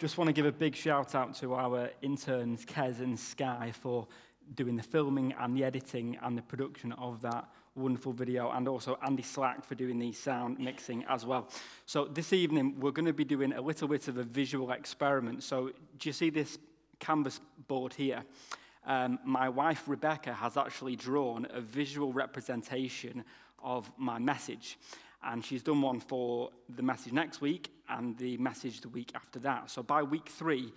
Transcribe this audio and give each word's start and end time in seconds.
just 0.00 0.16
want 0.16 0.28
to 0.28 0.32
give 0.32 0.46
a 0.46 0.52
big 0.52 0.74
shout 0.74 1.14
out 1.14 1.34
to 1.34 1.52
our 1.52 1.90
interns, 2.00 2.64
Kez 2.64 3.00
and 3.00 3.20
Sky, 3.20 3.70
for 3.82 4.08
doing 4.54 4.74
the 4.74 4.82
filming 4.82 5.34
and 5.38 5.54
the 5.54 5.62
editing 5.62 6.16
and 6.22 6.38
the 6.38 6.42
production 6.42 6.92
of 6.92 7.20
that 7.20 7.46
wonderful 7.74 8.14
video, 8.14 8.50
and 8.50 8.66
also 8.66 8.98
Andy 9.04 9.22
Slack 9.22 9.62
for 9.62 9.74
doing 9.74 9.98
the 9.98 10.10
sound 10.12 10.58
mixing 10.58 11.04
as 11.04 11.26
well. 11.26 11.50
So, 11.84 12.06
this 12.06 12.32
evening, 12.32 12.80
we're 12.80 12.92
going 12.92 13.04
to 13.04 13.12
be 13.12 13.26
doing 13.26 13.52
a 13.52 13.60
little 13.60 13.88
bit 13.88 14.08
of 14.08 14.16
a 14.16 14.22
visual 14.22 14.72
experiment. 14.72 15.42
So, 15.42 15.70
do 15.98 16.08
you 16.08 16.14
see 16.14 16.30
this 16.30 16.56
canvas 16.98 17.38
board 17.68 17.92
here? 17.92 18.24
Um, 18.86 19.18
my 19.22 19.50
wife 19.50 19.82
Rebecca 19.86 20.32
has 20.32 20.56
actually 20.56 20.96
drawn 20.96 21.46
a 21.50 21.60
visual 21.60 22.14
representation 22.14 23.22
of 23.62 23.92
my 23.98 24.18
message. 24.18 24.78
And 25.22 25.44
she's 25.44 25.62
done 25.62 25.82
one 25.82 26.00
for 26.00 26.50
the 26.68 26.82
message 26.82 27.12
next 27.12 27.40
week 27.40 27.70
and 27.88 28.16
the 28.16 28.36
message 28.38 28.80
the 28.80 28.88
week 28.88 29.12
after 29.14 29.38
that. 29.40 29.70
So 29.70 29.82
by 29.82 30.02
week 30.02 30.28
three, 30.28 30.72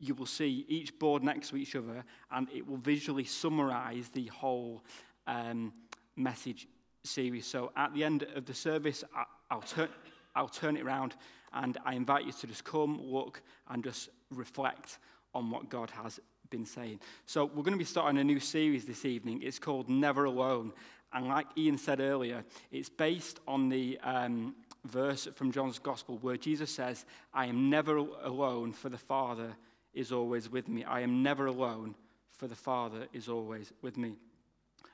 you 0.00 0.14
will 0.14 0.26
see 0.26 0.64
each 0.68 0.98
board 0.98 1.22
next 1.22 1.50
to 1.50 1.56
each 1.56 1.76
other 1.76 2.04
and 2.30 2.48
it 2.52 2.66
will 2.66 2.78
visually 2.78 3.24
summarize 3.24 4.08
the 4.08 4.26
whole 4.26 4.82
um, 5.26 5.72
message 6.16 6.66
series. 7.04 7.46
So 7.46 7.70
at 7.76 7.94
the 7.94 8.04
end 8.04 8.26
of 8.34 8.46
the 8.46 8.54
service, 8.54 9.04
I'll 9.50 9.62
turn, 9.62 9.88
I'll 10.34 10.48
turn 10.48 10.76
it 10.76 10.82
around 10.82 11.14
and 11.52 11.78
I 11.84 11.94
invite 11.94 12.26
you 12.26 12.32
to 12.32 12.46
just 12.46 12.64
come, 12.64 13.00
look, 13.02 13.42
and 13.68 13.82
just 13.84 14.08
reflect 14.30 14.98
on 15.34 15.50
what 15.50 15.68
God 15.68 15.90
has 15.90 16.20
been 16.50 16.66
saying. 16.66 17.00
So 17.26 17.44
we're 17.44 17.62
going 17.62 17.72
to 17.72 17.78
be 17.78 17.84
starting 17.84 18.18
a 18.18 18.24
new 18.24 18.40
series 18.40 18.86
this 18.86 19.04
evening. 19.04 19.42
It's 19.42 19.58
called 19.58 19.88
Never 19.88 20.24
Alone. 20.24 20.72
And 21.12 21.26
like 21.26 21.46
Ian 21.56 21.78
said 21.78 22.00
earlier, 22.00 22.44
it's 22.70 22.88
based 22.88 23.40
on 23.48 23.68
the 23.68 23.98
um, 24.02 24.54
verse 24.84 25.26
from 25.34 25.52
John's 25.52 25.78
Gospel 25.78 26.18
where 26.20 26.36
Jesus 26.36 26.70
says, 26.70 27.04
I 27.32 27.46
am 27.46 27.70
never 27.70 27.96
alone, 27.96 28.72
for 28.72 28.88
the 28.88 28.98
Father 28.98 29.56
is 29.94 30.12
always 30.12 30.50
with 30.50 30.68
me. 30.68 30.84
I 30.84 31.00
am 31.00 31.22
never 31.22 31.46
alone, 31.46 31.94
for 32.30 32.46
the 32.46 32.54
Father 32.54 33.06
is 33.12 33.28
always 33.28 33.72
with 33.80 33.96
me. 33.96 34.16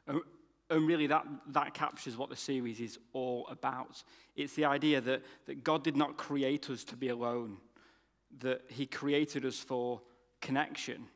And 0.06 0.88
really, 0.88 1.06
that, 1.08 1.26
that 1.48 1.74
captures 1.74 2.16
what 2.16 2.30
the 2.30 2.36
series 2.36 2.80
is 2.80 2.98
all 3.12 3.46
about. 3.48 4.02
It's 4.34 4.54
the 4.54 4.64
idea 4.64 5.00
that, 5.00 5.22
that 5.46 5.62
God 5.62 5.84
did 5.84 5.96
not 5.96 6.16
create 6.16 6.70
us 6.70 6.84
to 6.84 6.96
be 6.96 7.08
alone, 7.08 7.58
that 8.38 8.62
He 8.68 8.86
created 8.86 9.44
us 9.44 9.58
for 9.58 10.00
connection, 10.40 11.06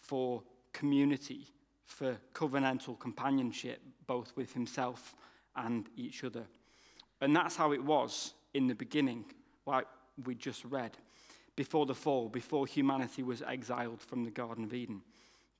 for 0.00 0.42
community, 0.72 1.48
for 1.86 2.16
covenantal 2.34 2.98
companionship, 2.98 3.80
both 4.06 4.36
with 4.36 4.52
Himself 4.52 5.14
and 5.54 5.88
each 5.96 6.24
other. 6.24 6.44
And 7.20 7.34
that's 7.34 7.56
how 7.56 7.72
it 7.72 7.82
was 7.82 8.34
in 8.52 8.66
the 8.66 8.74
beginning, 8.74 9.24
like 9.64 9.86
we 10.24 10.34
just 10.34 10.64
read, 10.64 10.96
before 11.54 11.86
the 11.86 11.94
fall, 11.94 12.28
before 12.28 12.66
humanity 12.66 13.22
was 13.22 13.42
exiled 13.42 14.02
from 14.02 14.24
the 14.24 14.30
Garden 14.30 14.64
of 14.64 14.74
Eden. 14.74 15.00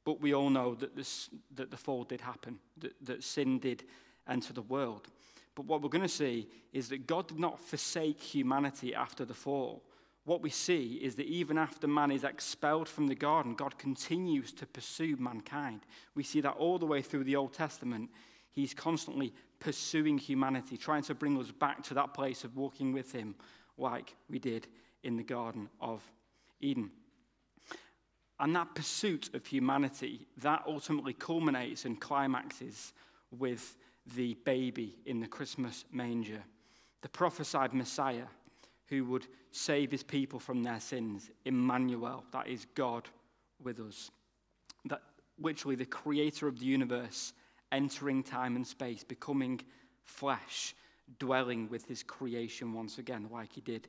But 0.05 0.21
we 0.21 0.35
all 0.35 0.51
know 0.51 0.75
that, 0.75 0.95
this, 0.95 1.31
that 1.55 1.71
the 1.71 1.77
fall 1.77 2.05
did 2.05 2.21
happen, 2.21 2.59
that, 2.79 2.93
that 3.03 3.25
sin 3.25 3.59
did 3.59 3.85
enter 4.29 4.53
the 4.53 4.63
world. 4.63 5.09
But 5.55 5.65
what 5.65 5.83
we're 5.83 5.89
going 5.89 6.03
to 6.03 6.09
see 6.09 6.49
is 6.73 6.89
that 6.91 7.07
God 7.07 7.29
did 7.29 7.39
not 7.39 7.59
forsake 7.59 8.21
humanity 8.21 8.95
after 8.95 9.25
the 9.25 9.35
fall. 9.35 9.83
What 10.27 10.43
we 10.43 10.51
see 10.51 10.99
is 11.01 11.15
that 11.15 11.27
even 11.27 11.57
after 11.57 11.87
man 11.87 12.11
is 12.11 12.25
expelled 12.25 12.89
from 12.89 13.07
the 13.07 13.15
garden, 13.15 13.55
God 13.55 13.79
continues 13.79 14.53
to 14.55 14.67
pursue 14.67 15.17
mankind. 15.21 15.83
We 16.17 16.25
see 16.25 16.41
that 16.41 16.57
all 16.57 16.81
the 16.81 16.85
way 16.85 17.01
through 17.01 17.23
the 17.23 17.37
Old 17.37 17.53
Testament. 17.53 18.11
He's 18.51 18.75
constantly 18.75 19.33
pursuing 19.61 20.19
humanity, 20.19 20.77
trying 20.77 21.05
to 21.05 21.15
bring 21.15 21.39
us 21.39 21.53
back 21.53 21.85
to 21.85 21.95
that 21.95 22.13
place 22.13 22.43
of 22.43 22.57
walking 22.57 22.93
with 22.93 23.13
Him, 23.13 23.37
like 23.79 24.17
we 24.29 24.41
did 24.41 24.67
in 25.05 25.17
the 25.17 25.23
Garden 25.23 25.69
of 25.81 26.03
Eden. 26.61 26.91
And 28.41 28.55
that 28.57 28.75
pursuit 28.75 29.33
of 29.33 29.47
humanity, 29.47 30.27
that 30.39 30.65
ultimately 30.67 31.13
culminates 31.13 31.85
and 31.85 32.01
climaxes 32.01 32.93
with 33.31 33.77
the 34.17 34.35
baby 34.45 34.98
in 35.07 35.20
the 35.20 35.29
Christmas 35.29 35.85
manger, 35.92 36.42
the 37.03 37.09
prophesied 37.09 37.73
Messiah 37.73 38.27
who 38.89 39.05
would 39.07 39.27
save 39.51 39.91
his 39.91 40.02
people 40.02 40.39
from 40.39 40.63
their 40.63 40.80
sins, 40.80 41.30
Emmanuel, 41.45 42.24
that 42.33 42.47
is 42.47 42.67
God 42.74 43.08
with 43.63 43.80
us. 43.80 44.11
That 44.85 45.02
literally 45.39 45.77
the 45.77 45.86
creator 45.86 46.47
of 46.47 46.61
the 46.61 46.67
universe 46.67 47.33
entering 47.73 48.23
time 48.23 48.57
and 48.57 48.67
space, 48.67 49.02
becoming 49.02 49.61
flesh, 50.05 50.74
dwelling 51.19 51.69
with 51.69 51.86
his 51.86 52.02
creation 52.02 52.73
once 52.73 52.98
again, 52.98 53.29
like 53.33 53.52
he 53.52 53.61
did 53.61 53.89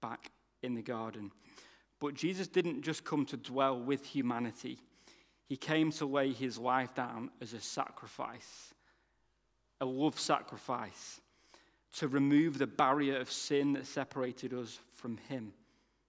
back 0.00 0.30
in 0.62 0.74
the 0.74 0.82
garden. 0.82 1.30
But 2.00 2.14
Jesus 2.14 2.48
didn't 2.48 2.82
just 2.82 3.04
come 3.04 3.26
to 3.26 3.36
dwell 3.36 3.78
with 3.78 4.04
humanity, 4.04 4.78
he 5.48 5.56
came 5.56 5.90
to 5.92 6.06
lay 6.06 6.32
his 6.32 6.58
life 6.58 6.94
down 6.94 7.30
as 7.40 7.54
a 7.54 7.60
sacrifice, 7.60 8.74
a 9.80 9.86
love 9.86 10.18
sacrifice, 10.18 11.20
to 11.96 12.08
remove 12.08 12.58
the 12.58 12.66
barrier 12.66 13.16
of 13.18 13.30
sin 13.30 13.72
that 13.72 13.86
separated 13.86 14.52
us 14.52 14.78
from 14.94 15.16
him 15.28 15.52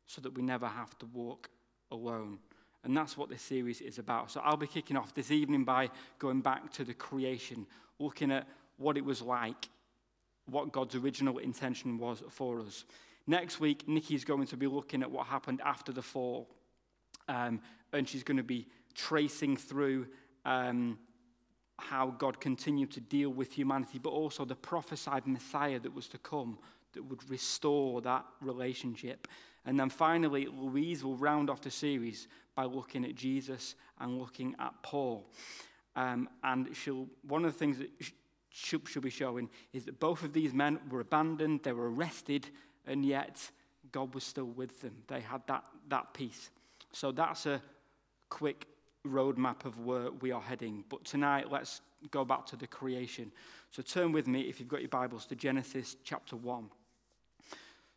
so 0.06 0.22
that 0.22 0.36
we 0.36 0.42
never 0.42 0.68
have 0.68 0.98
to 1.00 1.06
walk 1.08 1.50
alone. 1.92 2.40
And 2.84 2.96
that's 2.96 3.18
what 3.18 3.30
this 3.30 3.42
series 3.42 3.82
is 3.82 4.00
about. 4.00 4.32
So 4.32 4.42
I'll 4.44 4.58
be 4.58 4.68
kicking 4.68 4.98
off 4.98 5.14
this 5.14 5.32
evening 5.32 5.64
by 5.64 5.90
going 6.18 6.42
back 6.42 6.72
to 6.74 6.84
the 6.84 6.94
creation, 6.94 7.68
looking 8.00 8.32
at 8.32 8.48
what 8.78 8.98
it 8.98 9.04
was 9.04 9.22
like, 9.22 9.70
what 10.46 10.72
God's 10.72 10.96
original 10.96 11.38
intention 11.38 11.98
was 11.98 12.24
for 12.30 12.60
us. 12.62 12.86
Next 13.28 13.60
week, 13.60 13.88
Nikki's 13.88 14.24
going 14.26 14.48
to 14.48 14.58
be 14.58 14.68
looking 14.68 15.04
at 15.04 15.12
what 15.12 15.28
happened 15.28 15.62
after 15.64 15.92
the 15.92 16.02
fall. 16.02 16.50
Um, 17.28 17.62
and 17.94 18.08
she's 18.08 18.24
going 18.24 18.38
to 18.38 18.44
be 18.44 18.68
tracing 18.96 19.58
through 19.58 20.08
um, 20.46 20.98
how 21.82 22.16
God 22.18 22.40
continued 22.40 22.92
to 22.92 23.02
deal 23.02 23.30
with 23.30 23.52
humanity, 23.52 24.00
but 24.00 24.10
also 24.10 24.46
the 24.46 24.56
prophesied 24.56 25.28
Messiah 25.28 25.80
that 25.80 25.94
was 25.94 26.08
to 26.10 26.18
come 26.18 26.58
that 26.94 27.04
would 27.04 27.30
restore 27.30 28.02
that 28.02 28.26
relationship. 28.42 29.28
And 29.66 29.80
then 29.80 29.90
finally, 29.90 30.48
Louise 30.48 31.04
will 31.04 31.18
round 31.18 31.50
off 31.50 31.62
the 31.62 31.72
series 31.72 32.28
by 32.56 32.66
looking 32.66 33.06
at 33.06 33.16
Jesus 33.16 33.76
and 34.00 34.18
looking 34.18 34.56
at 34.60 34.74
Paul. 34.82 35.30
Um, 35.96 36.30
and 36.44 36.76
she'll, 36.76 37.08
one 37.28 37.46
of 37.46 37.54
the 37.54 37.58
things 37.60 37.78
that 37.78 37.90
she'll, 38.50 38.82
she'll 38.86 39.02
be 39.02 39.10
showing 39.10 39.50
is 39.74 39.86
that 39.86 40.00
both 40.00 40.24
of 40.24 40.34
these 40.34 40.54
men 40.54 40.80
were 40.90 41.02
abandoned, 41.02 41.62
they 41.64 41.74
were 41.74 41.92
arrested, 41.92 42.50
and 42.88 43.06
yet 43.06 43.52
God 43.92 44.16
was 44.16 44.24
still 44.24 44.46
with 44.46 44.82
them. 44.82 44.96
They 45.08 45.22
had 45.22 45.42
that, 45.48 45.64
that 45.90 46.14
peace. 46.14 46.50
So 46.92 47.12
that's 47.12 47.46
a 47.46 47.62
quick 48.30 48.66
roadmap 49.10 49.66
of 49.66 49.80
where 49.80 50.12
we 50.12 50.32
are 50.32 50.42
heading. 50.42 50.84
But 50.90 51.04
tonight, 51.06 51.52
let's 51.52 51.82
go 52.12 52.24
back 52.24 52.46
to 52.48 52.56
the 52.56 52.68
creation. 52.68 53.32
So 53.72 53.82
turn 53.82 54.12
with 54.12 54.28
me, 54.28 54.42
if 54.42 54.60
you've 54.60 54.70
got 54.70 54.82
your 54.82 54.90
Bibles, 54.90 55.26
to 55.28 55.36
Genesis 55.36 55.96
chapter 56.04 56.36
1. 56.36 56.70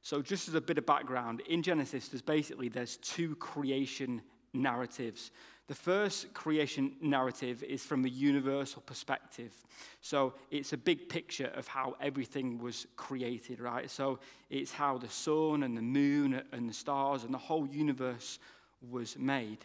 So 0.02 0.20
just 0.20 0.48
as 0.48 0.54
a 0.54 0.60
bit 0.60 0.78
of 0.78 0.86
background, 0.86 1.42
in 1.48 1.62
Genesis, 1.62 2.08
there's 2.08 2.22
basically 2.22 2.68
there's 2.68 2.96
two 2.96 3.36
creation 3.36 4.20
narratives. 4.52 5.30
The 5.68 5.74
first 5.74 6.34
creation 6.34 6.92
narrative 7.00 7.62
is 7.62 7.84
from 7.84 8.04
a 8.04 8.08
universal 8.08 8.82
perspective. 8.82 9.52
So 10.00 10.34
it's 10.50 10.72
a 10.72 10.76
big 10.76 11.08
picture 11.08 11.52
of 11.54 11.68
how 11.68 11.96
everything 12.00 12.58
was 12.58 12.86
created, 12.96 13.60
right? 13.60 13.88
So 13.88 14.18
it's 14.50 14.72
how 14.72 14.98
the 14.98 15.08
sun 15.08 15.62
and 15.62 15.76
the 15.76 15.82
moon 15.82 16.42
and 16.52 16.68
the 16.68 16.74
stars 16.74 17.22
and 17.22 17.32
the 17.32 17.38
whole 17.38 17.66
universe 17.66 18.40
was 18.90 19.16
made, 19.16 19.64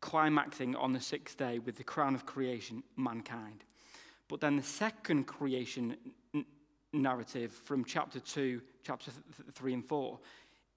climaxing 0.00 0.76
on 0.76 0.92
the 0.92 1.00
sixth 1.00 1.36
day 1.36 1.58
with 1.58 1.76
the 1.76 1.84
crown 1.84 2.14
of 2.14 2.26
creation, 2.26 2.82
mankind. 2.96 3.64
But 4.28 4.40
then 4.40 4.56
the 4.56 4.62
second 4.62 5.24
creation 5.24 5.96
n- 6.34 6.44
narrative 6.92 7.52
from 7.52 7.84
chapter 7.84 8.20
2, 8.20 8.60
chapter 8.82 9.10
th- 9.10 9.48
3 9.52 9.74
and 9.74 9.84
4, 9.84 10.18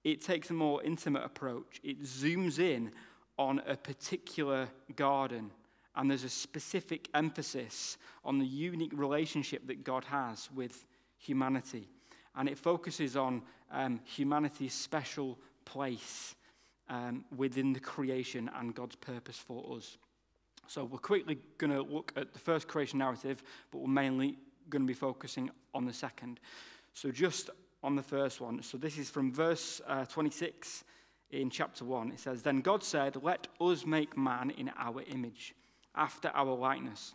it 0.04 0.22
takes 0.22 0.50
a 0.50 0.54
more 0.54 0.82
intimate 0.82 1.24
approach. 1.24 1.80
It 1.82 2.02
zooms 2.02 2.58
in 2.58 2.92
on 3.38 3.60
a 3.66 3.76
particular 3.76 4.68
garden. 4.96 5.50
And 5.96 6.10
there's 6.10 6.24
a 6.24 6.28
specific 6.30 7.08
emphasis 7.14 7.98
on 8.24 8.38
the 8.38 8.46
unique 8.46 8.92
relationship 8.94 9.66
that 9.66 9.84
God 9.84 10.04
has 10.04 10.48
with 10.54 10.86
humanity. 11.18 11.88
And 12.36 12.48
it 12.48 12.58
focuses 12.58 13.16
on 13.16 13.42
um, 13.70 14.00
humanity's 14.04 14.72
special 14.72 15.38
place 15.64 16.34
um, 16.90 17.24
within 17.34 17.72
the 17.72 17.80
creation 17.80 18.50
and 18.58 18.74
God's 18.74 18.96
purpose 18.96 19.38
for 19.38 19.76
us. 19.76 19.96
So 20.66 20.84
we're 20.84 20.98
quickly 20.98 21.38
going 21.56 21.72
to 21.72 21.82
look 21.82 22.12
at 22.16 22.32
the 22.32 22.38
first 22.38 22.68
creation 22.68 22.98
narrative, 22.98 23.42
but 23.70 23.78
we're 23.78 23.88
mainly 23.88 24.36
going 24.68 24.82
to 24.82 24.86
be 24.86 24.94
focusing 24.94 25.50
on 25.74 25.86
the 25.86 25.92
second. 25.92 26.40
So 26.92 27.10
just 27.10 27.50
on 27.82 27.96
the 27.96 28.02
first 28.02 28.40
one. 28.40 28.62
So 28.62 28.76
this 28.76 28.98
is 28.98 29.08
from 29.08 29.32
verse 29.32 29.80
uh, 29.86 30.04
26 30.04 30.84
in 31.30 31.48
chapter 31.48 31.84
1. 31.84 32.12
It 32.12 32.20
says, 32.20 32.42
Then 32.42 32.60
God 32.60 32.84
said, 32.84 33.16
Let 33.22 33.46
us 33.60 33.86
make 33.86 34.16
man 34.16 34.50
in 34.50 34.70
our 34.78 35.02
image, 35.02 35.54
after 35.94 36.30
our 36.34 36.54
likeness, 36.54 37.14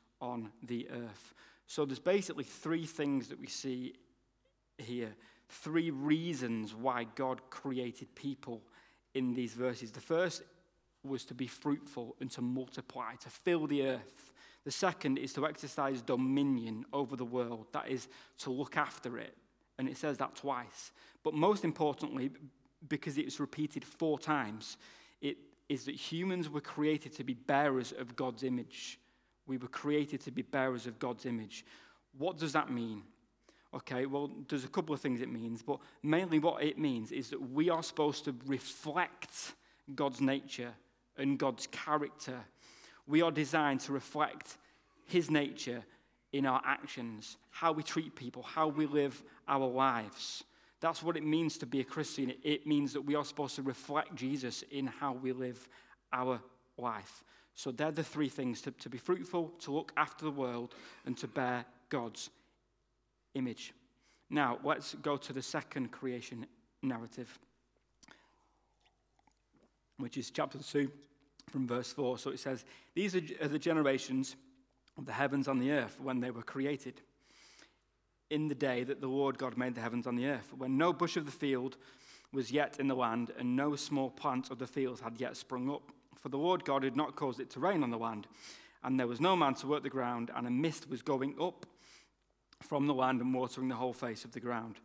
on 0.21 0.51
the 0.63 0.87
earth. 0.89 1.33
So 1.67 1.85
there's 1.85 1.99
basically 1.99 2.43
three 2.43 2.85
things 2.85 3.27
that 3.29 3.39
we 3.39 3.47
see 3.47 3.93
here, 4.77 5.13
three 5.49 5.91
reasons 5.91 6.75
why 6.75 7.05
God 7.15 7.41
created 7.49 8.13
people 8.15 8.61
in 9.13 9.33
these 9.33 9.53
verses. 9.53 9.91
The 9.91 9.99
first 10.01 10.43
was 11.03 11.25
to 11.25 11.33
be 11.33 11.47
fruitful 11.47 12.15
and 12.19 12.29
to 12.31 12.41
multiply, 12.41 13.15
to 13.15 13.29
fill 13.29 13.67
the 13.67 13.87
earth. 13.87 14.31
The 14.63 14.71
second 14.71 15.17
is 15.17 15.33
to 15.33 15.47
exercise 15.47 16.01
dominion 16.01 16.85
over 16.93 17.15
the 17.15 17.25
world, 17.25 17.67
that 17.73 17.89
is, 17.89 18.07
to 18.39 18.51
look 18.51 18.77
after 18.77 19.17
it. 19.17 19.35
And 19.79 19.89
it 19.89 19.97
says 19.97 20.17
that 20.19 20.35
twice. 20.35 20.91
But 21.23 21.33
most 21.33 21.65
importantly, 21.65 22.29
because 22.87 23.17
it's 23.17 23.39
repeated 23.39 23.83
four 23.83 24.19
times, 24.19 24.77
it 25.21 25.37
is 25.69 25.85
that 25.85 25.95
humans 25.95 26.49
were 26.49 26.61
created 26.61 27.15
to 27.15 27.23
be 27.23 27.33
bearers 27.33 27.93
of 27.97 28.15
God's 28.15 28.43
image. 28.43 28.99
We 29.47 29.57
were 29.57 29.67
created 29.67 30.21
to 30.21 30.31
be 30.31 30.41
bearers 30.41 30.87
of 30.87 30.99
God's 30.99 31.25
image. 31.25 31.65
What 32.17 32.37
does 32.37 32.53
that 32.53 32.71
mean? 32.71 33.03
Okay, 33.73 34.05
well, 34.05 34.29
there's 34.49 34.65
a 34.65 34.69
couple 34.69 34.93
of 34.93 34.99
things 34.99 35.21
it 35.21 35.31
means, 35.31 35.61
but 35.61 35.79
mainly 36.03 36.39
what 36.39 36.61
it 36.61 36.77
means 36.77 37.11
is 37.11 37.29
that 37.29 37.51
we 37.51 37.69
are 37.69 37.81
supposed 37.81 38.25
to 38.25 38.35
reflect 38.45 39.53
God's 39.95 40.19
nature 40.19 40.73
and 41.17 41.37
God's 41.37 41.67
character. 41.67 42.37
We 43.07 43.21
are 43.21 43.31
designed 43.31 43.79
to 43.81 43.93
reflect 43.93 44.57
His 45.05 45.31
nature 45.31 45.83
in 46.33 46.45
our 46.45 46.61
actions, 46.65 47.37
how 47.49 47.71
we 47.71 47.83
treat 47.83 48.15
people, 48.15 48.43
how 48.43 48.67
we 48.67 48.85
live 48.85 49.21
our 49.47 49.67
lives. 49.67 50.43
That's 50.81 51.03
what 51.03 51.15
it 51.15 51.23
means 51.23 51.57
to 51.59 51.65
be 51.65 51.79
a 51.79 51.83
Christian. 51.83 52.33
It 52.43 52.65
means 52.65 52.93
that 52.93 53.01
we 53.01 53.15
are 53.15 53.25
supposed 53.25 53.55
to 53.55 53.61
reflect 53.61 54.15
Jesus 54.15 54.63
in 54.71 54.87
how 54.87 55.13
we 55.13 55.31
live 55.31 55.67
our 56.11 56.41
life. 56.77 57.23
So 57.55 57.71
they're 57.71 57.91
the 57.91 58.03
three 58.03 58.29
things 58.29 58.61
to, 58.61 58.71
to 58.71 58.89
be 58.89 58.97
fruitful, 58.97 59.51
to 59.59 59.71
look 59.71 59.91
after 59.97 60.25
the 60.25 60.31
world, 60.31 60.73
and 61.05 61.17
to 61.17 61.27
bear 61.27 61.65
God's 61.89 62.29
image. 63.33 63.73
Now, 64.29 64.59
let's 64.63 64.95
go 64.95 65.17
to 65.17 65.33
the 65.33 65.41
second 65.41 65.91
creation 65.91 66.45
narrative, 66.81 67.37
which 69.97 70.17
is 70.17 70.31
chapter 70.31 70.57
2 70.57 70.89
from 71.49 71.67
verse 71.67 71.91
4. 71.91 72.17
So 72.17 72.31
it 72.31 72.39
says, 72.39 72.63
These 72.95 73.15
are 73.15 73.47
the 73.47 73.59
generations 73.59 74.35
of 74.97 75.05
the 75.05 75.11
heavens 75.11 75.47
and 75.47 75.61
the 75.61 75.71
earth 75.71 75.99
when 76.01 76.19
they 76.19 76.31
were 76.31 76.43
created. 76.43 77.01
In 78.29 78.47
the 78.47 78.55
day 78.55 78.85
that 78.85 79.01
the 79.01 79.07
Lord 79.07 79.37
God 79.37 79.57
made 79.57 79.75
the 79.75 79.81
heavens 79.81 80.07
and 80.07 80.17
the 80.17 80.27
earth, 80.27 80.53
when 80.57 80.77
no 80.77 80.93
bush 80.93 81.17
of 81.17 81.25
the 81.25 81.31
field 81.31 81.75
was 82.31 82.51
yet 82.51 82.79
in 82.79 82.87
the 82.87 82.95
land, 82.95 83.31
and 83.37 83.57
no 83.57 83.75
small 83.75 84.09
plant 84.09 84.49
of 84.51 84.57
the 84.57 84.67
field 84.67 85.01
had 85.01 85.19
yet 85.19 85.35
sprung 85.35 85.69
up 85.69 85.91
for 86.15 86.29
the 86.29 86.37
Lord 86.37 86.65
God 86.65 86.83
had 86.83 86.95
not 86.95 87.15
caused 87.15 87.39
it 87.39 87.49
to 87.51 87.59
rain 87.59 87.83
on 87.83 87.91
the 87.91 87.97
land, 87.97 88.27
and 88.83 88.99
there 88.99 89.07
was 89.07 89.21
no 89.21 89.35
man 89.35 89.53
to 89.55 89.67
work 89.67 89.83
the 89.83 89.89
ground, 89.89 90.31
and 90.35 90.47
a 90.47 90.51
mist 90.51 90.89
was 90.89 91.01
going 91.01 91.35
up 91.41 91.65
from 92.61 92.87
the 92.87 92.93
land 92.93 93.21
and 93.21 93.33
watering 93.33 93.69
the 93.69 93.75
whole 93.75 93.93
face 93.93 94.25
of 94.25 94.31
the 94.31 94.39
ground. 94.39 94.77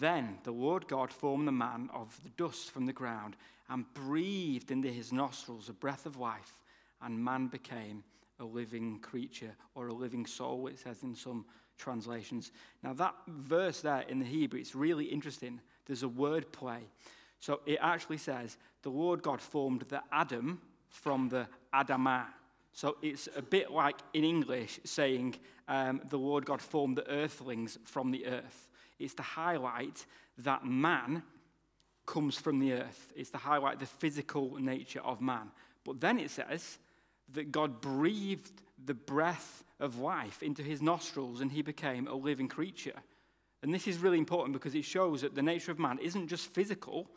Then 0.00 0.38
the 0.44 0.52
Lord 0.52 0.88
God 0.88 1.12
formed 1.12 1.46
the 1.46 1.52
man 1.52 1.90
of 1.92 2.18
the 2.22 2.30
dust 2.30 2.70
from 2.70 2.86
the 2.86 2.92
ground 2.92 3.36
and 3.68 3.92
breathed 3.94 4.70
into 4.70 4.88
his 4.88 5.12
nostrils 5.12 5.68
a 5.68 5.72
breath 5.72 6.06
of 6.06 6.18
life, 6.18 6.60
and 7.02 7.22
man 7.22 7.48
became 7.48 8.04
a 8.40 8.44
living 8.44 8.98
creature 9.00 9.54
or 9.74 9.88
a 9.88 9.94
living 9.94 10.26
soul, 10.26 10.66
it 10.66 10.78
says 10.78 11.02
in 11.02 11.14
some 11.14 11.44
translations. 11.78 12.50
Now, 12.82 12.92
that 12.94 13.14
verse 13.28 13.80
there 13.80 14.04
in 14.08 14.18
the 14.18 14.24
Hebrew, 14.24 14.60
it's 14.60 14.74
really 14.74 15.04
interesting. 15.04 15.60
There's 15.86 16.02
a 16.02 16.08
word 16.08 16.50
play. 16.52 16.80
So 17.40 17.60
it 17.66 17.78
actually 17.80 18.18
says, 18.18 18.56
the 18.84 18.90
Lord 18.90 19.22
God 19.22 19.40
formed 19.40 19.86
the 19.88 20.02
Adam 20.12 20.60
from 20.88 21.28
the 21.28 21.48
Adamah. 21.74 22.26
So 22.72 22.96
it's 23.02 23.28
a 23.34 23.42
bit 23.42 23.70
like 23.72 23.96
in 24.12 24.24
English 24.24 24.78
saying 24.84 25.36
um, 25.66 26.02
the 26.10 26.18
Lord 26.18 26.44
God 26.44 26.60
formed 26.60 26.96
the 26.96 27.08
earthlings 27.10 27.78
from 27.84 28.10
the 28.10 28.26
earth. 28.26 28.68
It's 28.98 29.14
to 29.14 29.22
highlight 29.22 30.04
that 30.38 30.64
man 30.66 31.22
comes 32.04 32.36
from 32.36 32.58
the 32.58 32.74
earth. 32.74 33.12
It's 33.16 33.30
to 33.30 33.38
highlight 33.38 33.80
the 33.80 33.86
physical 33.86 34.56
nature 34.60 35.00
of 35.00 35.20
man. 35.20 35.50
But 35.84 36.00
then 36.00 36.18
it 36.18 36.30
says 36.30 36.78
that 37.32 37.50
God 37.50 37.80
breathed 37.80 38.60
the 38.84 38.94
breath 38.94 39.64
of 39.80 39.98
life 39.98 40.42
into 40.42 40.62
his 40.62 40.82
nostrils 40.82 41.40
and 41.40 41.50
he 41.50 41.62
became 41.62 42.06
a 42.06 42.14
living 42.14 42.48
creature. 42.48 43.00
And 43.62 43.72
this 43.72 43.88
is 43.88 43.96
really 43.96 44.18
important 44.18 44.52
because 44.52 44.74
it 44.74 44.84
shows 44.84 45.22
that 45.22 45.34
the 45.34 45.42
nature 45.42 45.72
of 45.72 45.78
man 45.78 45.98
isn't 45.98 46.28
just 46.28 46.52
physical, 46.52 47.08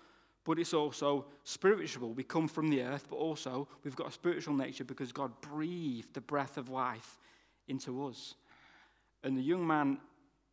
but 0.47 0.59
it's 0.59 0.73
also 0.73 1.25
spiritual. 1.43 2.13
We 2.13 2.23
come 2.23 2.47
from 2.47 2.69
the 2.69 2.81
earth, 2.81 3.07
but 3.09 3.17
also 3.17 3.67
we've 3.83 3.97
got 3.97 4.07
a 4.07 4.11
spiritual 4.13 4.53
nature 4.53 4.85
because 4.85 5.11
God 5.11 5.29
breathed 5.41 6.13
the 6.13 6.21
breath 6.21 6.57
of 6.57 6.69
life 6.69 7.17
into 7.67 8.07
us. 8.07 8.35
And 9.25 9.37
the 9.37 9.41
young 9.41 9.67
man 9.67 9.97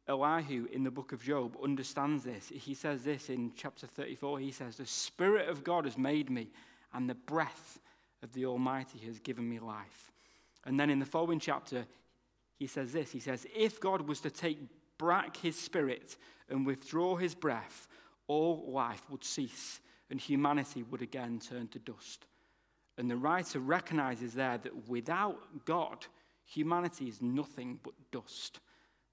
Elihu 0.08 0.66
in 0.72 0.82
the 0.82 0.90
book 0.90 1.12
of 1.12 1.22
Job 1.22 1.56
understands 1.62 2.24
this. 2.24 2.50
He 2.52 2.74
says 2.74 3.04
this 3.04 3.30
in 3.30 3.52
chapter 3.54 3.86
34. 3.86 4.40
He 4.40 4.50
says, 4.50 4.76
The 4.76 4.84
Spirit 4.84 5.48
of 5.48 5.62
God 5.62 5.84
has 5.84 5.96
made 5.96 6.28
me, 6.28 6.48
and 6.92 7.08
the 7.08 7.14
breath 7.14 7.78
of 8.20 8.32
the 8.32 8.46
Almighty 8.46 8.98
has 9.06 9.20
given 9.20 9.48
me 9.48 9.60
life. 9.60 10.10
And 10.64 10.78
then 10.78 10.90
in 10.90 10.98
the 10.98 11.06
following 11.06 11.38
chapter, 11.38 11.86
he 12.58 12.66
says 12.66 12.92
this 12.92 13.12
He 13.12 13.20
says, 13.20 13.46
If 13.54 13.78
God 13.78 14.08
was 14.08 14.20
to 14.22 14.30
take 14.30 14.58
back 14.98 15.36
his 15.36 15.56
spirit 15.56 16.16
and 16.50 16.66
withdraw 16.66 17.14
his 17.14 17.36
breath, 17.36 17.86
all 18.26 18.72
life 18.72 19.08
would 19.08 19.22
cease 19.22 19.78
and 20.14 20.20
humanity 20.20 20.84
would 20.84 21.02
again 21.02 21.40
turn 21.40 21.66
to 21.66 21.80
dust. 21.80 22.26
And 22.98 23.10
the 23.10 23.16
writer 23.16 23.58
recognizes 23.58 24.32
there 24.32 24.58
that 24.58 24.88
without 24.88 25.64
God, 25.64 26.06
humanity 26.44 27.08
is 27.08 27.20
nothing 27.20 27.80
but 27.82 27.94
dust. 28.12 28.60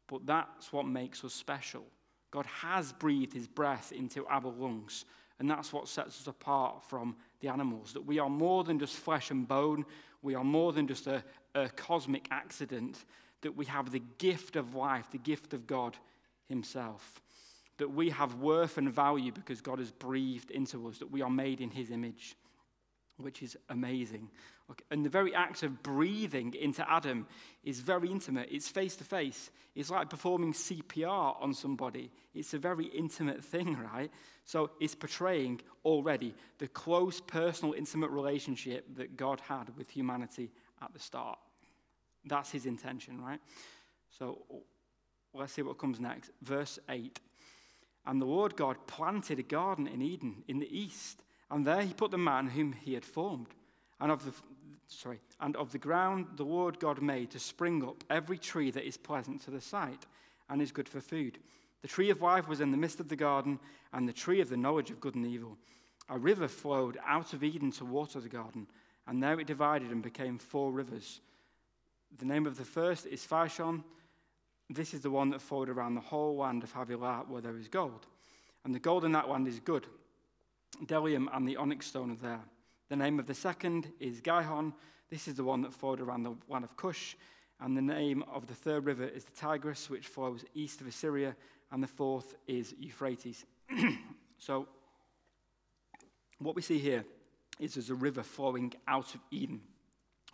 But 0.07 0.27
that's 0.27 0.71
what 0.71 0.85
makes 0.85 1.23
us 1.23 1.33
special. 1.33 1.81
God 2.29 2.45
has 2.45 2.93
breathed 2.93 3.33
his 3.33 3.47
breath 3.47 3.91
into 3.91 4.27
our 4.27 4.43
lungs, 4.43 5.05
and 5.39 5.49
that's 5.49 5.73
what 5.73 5.87
sets 5.87 6.21
us 6.21 6.27
apart 6.27 6.83
from 6.83 7.15
the 7.39 7.47
animals. 7.47 7.93
That 7.93 8.05
we 8.05 8.19
are 8.19 8.29
more 8.29 8.63
than 8.63 8.77
just 8.77 8.97
flesh 8.97 9.31
and 9.31 9.47
bone, 9.47 9.87
we 10.21 10.35
are 10.35 10.43
more 10.43 10.71
than 10.71 10.85
just 10.85 11.07
a, 11.07 11.23
a 11.55 11.67
cosmic 11.69 12.27
accident, 12.29 13.05
that 13.41 13.57
we 13.57 13.65
have 13.65 13.91
the 13.91 14.03
gift 14.19 14.55
of 14.55 14.75
life, 14.75 15.09
the 15.09 15.17
gift 15.17 15.55
of 15.55 15.65
God 15.65 15.97
himself 16.47 17.19
that 17.81 17.89
we 17.89 18.11
have 18.11 18.35
worth 18.35 18.77
and 18.77 18.93
value 18.93 19.31
because 19.31 19.59
God 19.59 19.79
has 19.79 19.91
breathed 19.91 20.51
into 20.51 20.87
us, 20.87 20.99
that 20.99 21.09
we 21.09 21.23
are 21.23 21.31
made 21.31 21.61
in 21.61 21.71
his 21.71 21.89
image, 21.89 22.35
which 23.17 23.41
is 23.41 23.57
amazing. 23.69 24.29
Okay. 24.69 24.83
And 24.91 25.03
the 25.03 25.09
very 25.09 25.33
act 25.33 25.63
of 25.63 25.81
breathing 25.81 26.53
into 26.53 26.87
Adam 26.87 27.25
is 27.63 27.79
very 27.79 28.11
intimate. 28.11 28.49
It's 28.51 28.67
face 28.67 28.95
to 28.97 29.03
face. 29.03 29.49
It's 29.73 29.89
like 29.89 30.11
performing 30.11 30.53
CPR 30.53 31.41
on 31.41 31.55
somebody. 31.55 32.11
It's 32.35 32.53
a 32.53 32.59
very 32.59 32.85
intimate 32.85 33.43
thing, 33.43 33.75
right? 33.93 34.11
So 34.45 34.69
it's 34.79 34.93
portraying 34.93 35.61
already 35.83 36.35
the 36.59 36.67
close, 36.67 37.19
personal, 37.19 37.73
intimate 37.73 38.11
relationship 38.11 38.95
that 38.95 39.17
God 39.17 39.41
had 39.41 39.75
with 39.75 39.89
humanity 39.89 40.51
at 40.83 40.93
the 40.93 40.99
start. 40.99 41.39
That's 42.25 42.51
his 42.51 42.67
intention, 42.67 43.19
right? 43.19 43.39
So 44.19 44.37
let's 45.33 45.53
see 45.53 45.63
what 45.63 45.79
comes 45.79 45.99
next. 45.99 46.29
Verse 46.43 46.77
8. 46.87 47.19
And 48.05 48.21
the 48.21 48.25
Lord 48.25 48.55
God 48.55 48.77
planted 48.87 49.39
a 49.39 49.43
garden 49.43 49.87
in 49.87 50.01
Eden 50.01 50.43
in 50.47 50.59
the 50.59 50.77
east, 50.77 51.21
and 51.49 51.65
there 51.65 51.81
he 51.81 51.93
put 51.93 52.11
the 52.11 52.17
man 52.17 52.47
whom 52.47 52.73
he 52.73 52.93
had 52.93 53.05
formed. 53.05 53.47
And 53.99 54.11
of 54.11 54.25
the 54.25 54.33
sorry, 54.87 55.19
and 55.39 55.55
of 55.55 55.71
the 55.71 55.77
ground 55.77 56.27
the 56.35 56.43
Lord 56.43 56.79
God 56.79 57.01
made 57.01 57.31
to 57.31 57.39
spring 57.39 57.83
up 57.83 58.03
every 58.09 58.37
tree 58.37 58.71
that 58.71 58.85
is 58.85 58.97
pleasant 58.97 59.41
to 59.41 59.51
the 59.51 59.61
sight 59.61 60.05
and 60.49 60.61
is 60.61 60.71
good 60.71 60.89
for 60.89 60.99
food. 60.99 61.37
The 61.81 61.87
tree 61.87 62.09
of 62.09 62.21
life 62.21 62.47
was 62.47 62.61
in 62.61 62.71
the 62.71 62.77
midst 62.77 62.99
of 62.99 63.09
the 63.09 63.15
garden, 63.15 63.59
and 63.93 64.07
the 64.07 64.13
tree 64.13 64.41
of 64.41 64.49
the 64.49 64.57
knowledge 64.57 64.91
of 64.91 64.99
good 64.99 65.15
and 65.15 65.25
evil. 65.25 65.57
A 66.09 66.17
river 66.17 66.47
flowed 66.47 66.97
out 67.05 67.33
of 67.33 67.43
Eden 67.43 67.71
to 67.73 67.85
water 67.85 68.19
the 68.19 68.29
garden, 68.29 68.67
and 69.07 69.21
there 69.21 69.39
it 69.39 69.47
divided 69.47 69.91
and 69.91 70.01
became 70.01 70.37
four 70.37 70.71
rivers. 70.71 71.21
The 72.19 72.25
name 72.25 72.45
of 72.45 72.57
the 72.57 72.65
first 72.65 73.05
is 73.05 73.25
Pishon. 73.25 73.83
This 74.73 74.93
is 74.93 75.01
the 75.01 75.11
one 75.11 75.31
that 75.31 75.41
flowed 75.41 75.67
around 75.67 75.95
the 75.95 76.01
whole 76.01 76.37
land 76.37 76.63
of 76.63 76.71
Havilah 76.71 77.25
where 77.27 77.41
there 77.41 77.57
is 77.57 77.67
gold. 77.67 78.07
And 78.63 78.73
the 78.73 78.79
gold 78.79 79.03
in 79.03 79.11
that 79.11 79.27
land 79.27 79.47
is 79.47 79.59
good. 79.59 79.85
Bdellium 80.85 81.27
and 81.33 81.45
the 81.45 81.57
onyx 81.57 81.87
stone 81.87 82.11
are 82.11 82.15
there. 82.15 82.39
The 82.87 82.95
name 82.95 83.19
of 83.19 83.27
the 83.27 83.33
second 83.33 83.91
is 83.99 84.21
Gihon. 84.21 84.73
This 85.09 85.27
is 85.27 85.35
the 85.35 85.43
one 85.43 85.61
that 85.63 85.73
flowed 85.73 85.99
around 85.99 86.23
the 86.23 86.35
land 86.47 86.63
of 86.63 86.77
Cush. 86.77 87.15
And 87.59 87.75
the 87.75 87.81
name 87.81 88.23
of 88.31 88.47
the 88.47 88.53
third 88.53 88.85
river 88.85 89.03
is 89.03 89.25
the 89.25 89.31
Tigris, 89.31 89.89
which 89.89 90.07
flows 90.07 90.45
east 90.55 90.79
of 90.79 90.87
Assyria, 90.87 91.35
and 91.71 91.83
the 91.83 91.87
fourth 91.87 92.35
is 92.47 92.73
Euphrates. 92.79 93.45
so, 94.37 94.67
what 96.39 96.55
we 96.55 96.61
see 96.61 96.79
here 96.79 97.03
is 97.59 97.75
there's 97.75 97.91
a 97.91 97.95
river 97.95 98.23
flowing 98.23 98.73
out 98.87 99.13
of 99.13 99.21
Eden, 99.29 99.61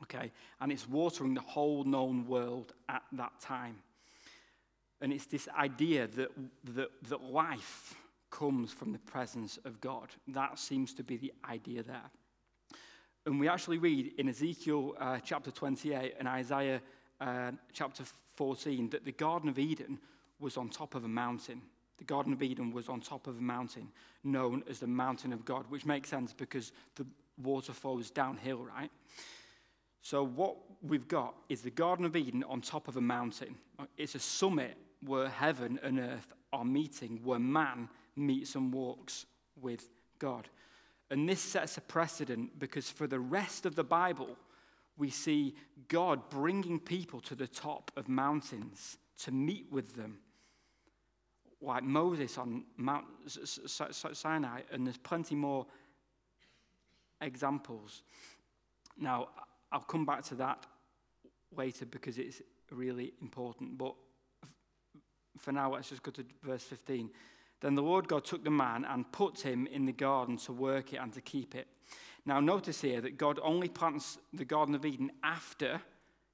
okay, 0.04 0.32
and 0.62 0.72
it's 0.72 0.88
watering 0.88 1.34
the 1.34 1.42
whole 1.42 1.84
known 1.84 2.26
world 2.28 2.74
at 2.88 3.04
that 3.12 3.40
time. 3.42 3.76
And 5.02 5.14
it's 5.14 5.26
this 5.26 5.48
idea 5.58 6.08
that, 6.08 6.30
that, 6.76 6.90
that 7.10 7.24
life 7.24 7.96
comes 8.30 8.72
from 8.74 8.92
the 8.92 9.00
presence 9.00 9.58
of 9.66 9.80
God. 9.80 10.10
That 10.28 10.60
seems 10.60 10.94
to 10.96 11.04
be 11.04 11.18
the 11.18 11.34
idea 11.50 11.84
there. 11.84 12.10
And 13.26 13.40
we 13.40 13.48
actually 13.48 13.78
read 13.78 14.14
in 14.18 14.30
Ezekiel 14.30 14.96
uh, 15.00 15.20
chapter 15.24 15.52
28 15.52 16.16
and 16.18 16.28
Isaiah 16.28 16.82
uh, 17.20 17.52
chapter 17.74 18.04
14 18.36 18.90
that 18.92 19.06
the 19.06 19.12
Garden 19.12 19.50
of 19.50 19.60
Eden 19.60 20.00
was 20.40 20.58
on 20.58 20.70
top 20.70 20.96
of 20.96 21.04
a 21.04 21.10
mountain. 21.10 21.62
The 21.98 22.04
Garden 22.04 22.32
of 22.32 22.44
Eden 22.44 22.72
was 22.72 22.90
on 22.90 23.02
top 23.02 23.28
of 23.28 23.38
a 23.38 23.42
mountain 23.42 23.90
known 24.24 24.64
as 24.70 24.80
the 24.80 24.88
mountain 24.88 25.34
of 25.34 25.46
God, 25.46 25.66
which 25.70 25.86
makes 25.86 26.10
sense 26.10 26.32
because 26.32 26.72
the 26.96 27.06
water 27.42 27.74
flows 27.74 28.12
downhill, 28.12 28.64
right? 28.64 28.92
So, 30.02 30.24
what 30.24 30.56
we've 30.82 31.08
got 31.08 31.36
is 31.50 31.62
the 31.62 31.72
Garden 31.72 32.06
of 32.06 32.16
Eden 32.16 32.44
on 32.44 32.62
top 32.62 32.88
of 32.88 32.98
a 32.98 33.02
mountain. 33.02 33.56
It's 33.98 34.16
a 34.16 34.20
summit 34.20 34.78
where 35.02 35.30
heaven 35.30 35.80
and 35.84 36.00
earth 36.00 36.34
are 36.52 36.66
meeting, 36.66 37.20
where 37.24 37.40
man 37.40 37.90
meets 38.16 38.56
and 38.56 38.74
walks 38.74 39.26
with 39.60 39.88
God. 40.20 40.48
And 41.10 41.28
this 41.28 41.40
sets 41.40 41.78
a 41.78 41.82
precedent 41.82 42.60
because 42.60 42.90
for 42.90 43.08
the 43.08 43.20
rest 43.20 43.66
of 43.66 43.76
the 43.76 43.84
Bible, 43.84 44.38
we 44.98 45.10
see 45.10 45.56
God 45.88 46.30
bringing 46.30 46.80
people 46.80 47.22
to 47.22 47.36
the 47.36 47.48
top 47.48 47.92
of 47.96 48.10
mountains 48.10 48.98
to 49.24 49.32
meet 49.32 49.68
with 49.72 49.96
them. 49.96 50.20
Like 51.62 51.84
Moses 51.84 52.38
on 52.38 52.66
Mount 52.76 53.06
Sinai, 53.26 54.62
and 54.72 54.86
there's 54.86 54.98
plenty 54.98 55.36
more 55.36 55.66
examples. 57.22 58.04
Now, 58.98 59.30
I'll 59.72 59.80
come 59.80 60.06
back 60.06 60.24
to 60.26 60.36
that 60.36 60.66
later 61.56 61.86
because 61.86 62.18
it's 62.18 62.42
really 62.72 63.14
important. 63.22 63.78
But 63.78 63.96
for 65.40 65.52
now, 65.52 65.74
let's 65.74 65.90
just 65.90 66.04
go 66.04 66.12
to 66.12 66.26
verse 66.44 66.64
15. 66.64 67.10
Then 67.60 67.76
the 67.76 67.82
Lord 67.82 68.08
God 68.08 68.24
took 68.24 68.44
the 68.44 68.52
man 68.52 68.86
and 68.86 69.12
put 69.12 69.42
him 69.42 69.68
in 69.68 69.86
the 69.86 69.92
garden 69.92 70.38
to 70.38 70.54
work 70.54 70.94
it 70.94 70.98
and 70.98 71.12
to 71.14 71.22
keep 71.22 71.56
it. 71.56 71.68
Now, 72.26 72.40
notice 72.40 72.82
here 72.82 73.02
that 73.02 73.18
God 73.18 73.40
only 73.42 73.70
plants 73.70 74.18
the 74.34 74.46
Garden 74.46 74.76
of 74.76 74.86
Eden 74.86 75.12
after 75.24 75.82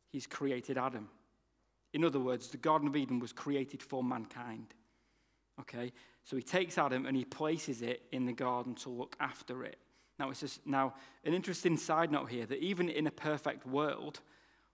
he's 0.10 0.26
created 0.26 0.78
Adam. 0.78 1.08
In 1.94 2.04
other 2.04 2.20
words, 2.20 2.48
the 2.48 2.58
Garden 2.58 2.88
of 2.88 2.96
Eden 2.96 3.20
was 3.20 3.32
created 3.32 3.82
for 3.84 4.04
mankind. 4.04 4.74
Okay? 5.60 5.94
So 6.24 6.36
he 6.36 6.42
takes 6.42 6.78
Adam 6.78 7.06
and 7.06 7.16
he 7.16 7.26
places 7.26 7.82
it 7.82 8.04
in 8.12 8.26
the 8.26 8.34
garden 8.34 8.74
to 8.76 8.90
look 8.90 9.16
after 9.20 9.64
it. 9.64 9.78
Now, 10.18 10.30
it's 10.30 10.40
just, 10.40 10.66
now 10.66 10.96
an 11.26 11.34
interesting 11.34 11.78
side 11.78 12.12
note 12.12 12.30
here 12.30 12.46
that 12.46 12.60
even 12.60 12.90
in 12.90 13.08
a 13.08 13.12
perfect 13.12 13.68
world, 13.68 14.20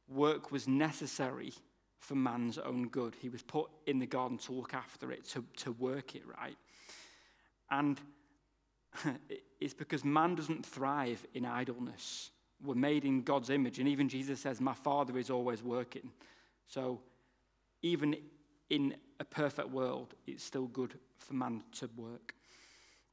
work 0.07 0.51
was 0.51 0.67
necessary 0.67 1.53
for 1.99 2.15
man's 2.15 2.57
own 2.57 2.87
good. 2.87 3.15
He 3.21 3.29
was 3.29 3.43
put 3.43 3.69
in 3.85 3.99
the 3.99 4.05
garden 4.05 4.37
to 4.39 4.53
look 4.53 4.73
after 4.73 5.11
it, 5.11 5.25
to, 5.29 5.43
to 5.57 5.71
work 5.73 6.15
it 6.15 6.23
right. 6.25 6.57
And 7.69 7.99
it's 9.59 9.73
because 9.73 10.03
man 10.03 10.35
doesn't 10.35 10.65
thrive 10.65 11.25
in 11.33 11.45
idleness. 11.45 12.31
We're 12.63 12.75
made 12.75 13.05
in 13.05 13.21
God's 13.21 13.49
image. 13.49 13.79
And 13.79 13.87
even 13.87 14.09
Jesus 14.09 14.39
says, 14.39 14.59
My 14.59 14.73
Father 14.73 15.17
is 15.17 15.29
always 15.29 15.63
working. 15.63 16.11
So 16.67 16.99
even 17.81 18.15
in 18.69 18.95
a 19.19 19.25
perfect 19.25 19.69
world, 19.69 20.13
it's 20.27 20.43
still 20.43 20.67
good 20.67 20.95
for 21.17 21.33
man 21.33 21.63
to 21.79 21.89
work 21.95 22.33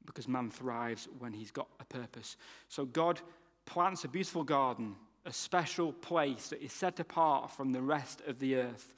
because 0.05 0.28
man 0.28 0.50
thrives 0.50 1.09
when 1.19 1.33
he's 1.33 1.50
got 1.50 1.69
a 1.81 1.85
purpose. 1.85 2.37
So 2.69 2.85
God 2.85 3.21
plants 3.64 4.05
a 4.05 4.09
beautiful 4.09 4.45
garden 4.45 4.95
a 5.26 5.33
special 5.33 5.92
place 5.92 6.49
that 6.49 6.62
is 6.62 6.73
set 6.73 7.00
apart 7.00 7.50
from 7.50 7.73
the 7.73 7.83
rest 7.83 8.23
of 8.28 8.38
the 8.38 8.56
earth, 8.56 8.95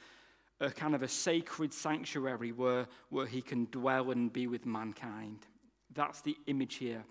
a 0.61 0.71
kind 0.71 0.95
of 0.95 1.03
a 1.03 1.09
sacred 1.09 1.73
sanctuary 1.73 2.53
where, 2.53 2.87
where 3.09 3.27
he 3.27 3.41
can 3.41 3.67
dwell 3.71 4.11
and 4.11 4.33
be 4.33 4.47
with 4.47 4.67
mankind. 4.67 5.39
That's 5.95 6.21
the 6.21 6.37
image 6.47 6.75
here. 6.77 7.03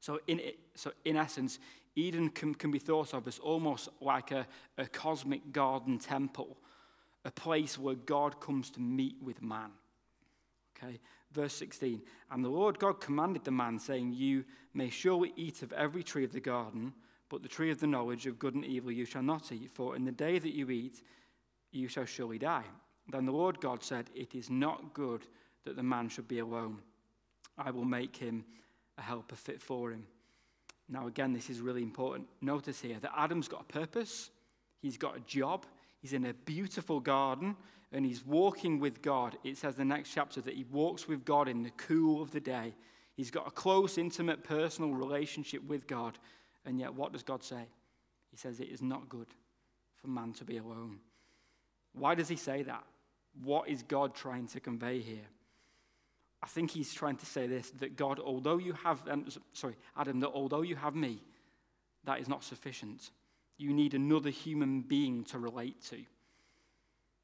So, 0.00 0.20
in, 0.26 0.40
so 0.74 0.92
in 1.04 1.16
essence, 1.16 1.58
Eden 1.96 2.28
can, 2.28 2.54
can 2.54 2.70
be 2.70 2.78
thought 2.78 3.14
of 3.14 3.26
as 3.26 3.38
almost 3.38 3.88
like 4.00 4.32
a, 4.32 4.46
a 4.76 4.86
cosmic 4.86 5.52
garden 5.52 5.98
temple, 5.98 6.56
a 7.24 7.30
place 7.30 7.78
where 7.78 7.94
God 7.94 8.38
comes 8.38 8.70
to 8.72 8.80
meet 8.80 9.16
with 9.22 9.40
man. 9.42 9.70
Okay, 10.76 11.00
verse 11.30 11.54
16. 11.54 12.02
And 12.30 12.44
the 12.44 12.48
Lord 12.48 12.78
God 12.78 13.00
commanded 13.00 13.44
the 13.44 13.50
man, 13.50 13.78
saying, 13.78 14.12
You 14.12 14.44
may 14.74 14.90
surely 14.90 15.32
eat 15.36 15.62
of 15.62 15.72
every 15.72 16.02
tree 16.02 16.24
of 16.24 16.32
the 16.32 16.40
garden. 16.40 16.92
But 17.32 17.42
the 17.42 17.48
tree 17.48 17.70
of 17.70 17.80
the 17.80 17.86
knowledge 17.86 18.26
of 18.26 18.38
good 18.38 18.54
and 18.54 18.62
evil 18.62 18.92
you 18.92 19.06
shall 19.06 19.22
not 19.22 19.50
eat, 19.52 19.70
for 19.70 19.96
in 19.96 20.04
the 20.04 20.12
day 20.12 20.38
that 20.38 20.54
you 20.54 20.68
eat, 20.68 21.00
you 21.70 21.88
shall 21.88 22.04
surely 22.04 22.38
die. 22.38 22.66
Then 23.08 23.24
the 23.24 23.32
Lord 23.32 23.58
God 23.58 23.82
said, 23.82 24.10
It 24.14 24.34
is 24.34 24.50
not 24.50 24.92
good 24.92 25.22
that 25.64 25.74
the 25.74 25.82
man 25.82 26.10
should 26.10 26.28
be 26.28 26.40
alone. 26.40 26.76
I 27.56 27.70
will 27.70 27.86
make 27.86 28.14
him 28.18 28.44
a 28.98 29.00
helper 29.00 29.34
fit 29.34 29.62
for 29.62 29.92
him. 29.92 30.04
Now, 30.90 31.06
again, 31.06 31.32
this 31.32 31.48
is 31.48 31.62
really 31.62 31.82
important. 31.82 32.28
Notice 32.42 32.82
here 32.82 32.98
that 33.00 33.14
Adam's 33.16 33.48
got 33.48 33.62
a 33.62 33.72
purpose, 33.72 34.28
he's 34.82 34.98
got 34.98 35.16
a 35.16 35.20
job, 35.20 35.64
he's 36.02 36.12
in 36.12 36.26
a 36.26 36.34
beautiful 36.34 37.00
garden, 37.00 37.56
and 37.92 38.04
he's 38.04 38.26
walking 38.26 38.78
with 38.78 39.00
God. 39.00 39.38
It 39.42 39.56
says 39.56 39.78
in 39.78 39.88
the 39.88 39.94
next 39.94 40.12
chapter 40.12 40.42
that 40.42 40.52
he 40.52 40.64
walks 40.64 41.08
with 41.08 41.24
God 41.24 41.48
in 41.48 41.62
the 41.62 41.72
cool 41.78 42.20
of 42.20 42.30
the 42.30 42.40
day. 42.40 42.74
He's 43.14 43.30
got 43.30 43.48
a 43.48 43.50
close, 43.50 43.96
intimate, 43.96 44.44
personal 44.44 44.90
relationship 44.90 45.66
with 45.66 45.86
God. 45.86 46.18
And 46.64 46.78
yet, 46.78 46.94
what 46.94 47.12
does 47.12 47.22
God 47.22 47.42
say? 47.42 47.64
He 48.30 48.36
says 48.36 48.60
it 48.60 48.68
is 48.68 48.82
not 48.82 49.08
good 49.08 49.28
for 50.00 50.08
man 50.08 50.32
to 50.34 50.44
be 50.44 50.58
alone. 50.58 50.98
Why 51.92 52.14
does 52.14 52.28
he 52.28 52.36
say 52.36 52.62
that? 52.62 52.84
What 53.42 53.68
is 53.68 53.82
God 53.82 54.14
trying 54.14 54.46
to 54.48 54.60
convey 54.60 55.00
here? 55.00 55.28
I 56.42 56.46
think 56.46 56.70
he's 56.70 56.92
trying 56.92 57.16
to 57.16 57.26
say 57.26 57.46
this 57.46 57.70
that 57.78 57.96
God, 57.96 58.18
although 58.18 58.58
you 58.58 58.72
have, 58.72 59.06
um, 59.08 59.26
sorry, 59.52 59.76
Adam, 59.96 60.20
that 60.20 60.30
although 60.30 60.62
you 60.62 60.76
have 60.76 60.94
me, 60.94 61.22
that 62.04 62.20
is 62.20 62.28
not 62.28 62.42
sufficient. 62.42 63.10
You 63.58 63.72
need 63.72 63.94
another 63.94 64.30
human 64.30 64.80
being 64.80 65.24
to 65.24 65.38
relate 65.38 65.82
to. 65.90 65.98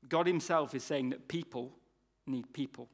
God 0.09 0.27
himself 0.27 0.75
is 0.75 0.85
saying 0.85 1.11
that 1.11 1.27
people 1.27 1.73
need 2.27 2.53
people, 2.53 2.89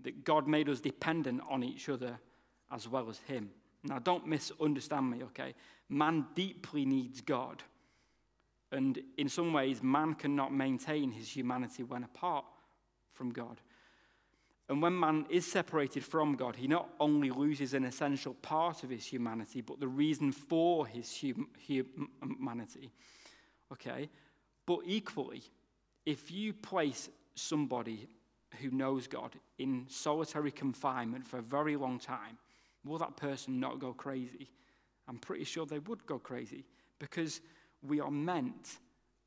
that 0.00 0.24
God 0.24 0.46
made 0.46 0.68
us 0.68 0.80
dependent 0.80 1.40
on 1.48 1.64
each 1.64 1.88
other 1.88 2.20
as 2.70 2.86
well 2.86 3.08
as 3.10 3.18
him. 3.26 3.50
Now, 3.82 3.98
don't 3.98 4.26
misunderstand 4.26 5.10
me, 5.10 5.22
okay? 5.24 5.54
Man 5.88 6.26
deeply 6.34 6.84
needs 6.84 7.20
God. 7.20 7.62
And 8.72 9.00
in 9.16 9.28
some 9.28 9.52
ways, 9.52 9.82
man 9.82 10.14
cannot 10.14 10.52
maintain 10.52 11.10
his 11.10 11.34
humanity 11.34 11.82
when 11.82 12.04
apart 12.04 12.44
from 13.12 13.30
God. 13.30 13.60
And 14.68 14.80
when 14.80 14.98
man 14.98 15.26
is 15.28 15.50
separated 15.50 16.04
from 16.04 16.36
God, 16.36 16.54
he 16.54 16.68
not 16.68 16.90
only 17.00 17.30
loses 17.30 17.74
an 17.74 17.84
essential 17.84 18.34
part 18.34 18.84
of 18.84 18.90
his 18.90 19.04
humanity, 19.04 19.62
but 19.62 19.80
the 19.80 19.88
reason 19.88 20.30
for 20.30 20.86
his 20.86 21.20
hum- 21.20 21.48
humanity. 21.58 22.92
Okay? 23.72 24.08
But 24.66 24.80
equally, 24.84 25.42
if 26.06 26.30
you 26.30 26.52
place 26.52 27.08
somebody 27.34 28.08
who 28.60 28.70
knows 28.70 29.08
God 29.08 29.34
in 29.58 29.86
solitary 29.88 30.52
confinement 30.52 31.26
for 31.26 31.38
a 31.38 31.42
very 31.42 31.74
long 31.74 31.98
time, 31.98 32.38
Will 32.84 32.98
that 32.98 33.16
person 33.16 33.60
not 33.60 33.78
go 33.78 33.92
crazy? 33.92 34.50
I'm 35.08 35.18
pretty 35.18 35.44
sure 35.44 35.66
they 35.66 35.80
would 35.80 36.06
go 36.06 36.18
crazy 36.18 36.64
because 36.98 37.40
we 37.82 38.00
are 38.00 38.10
meant, 38.10 38.78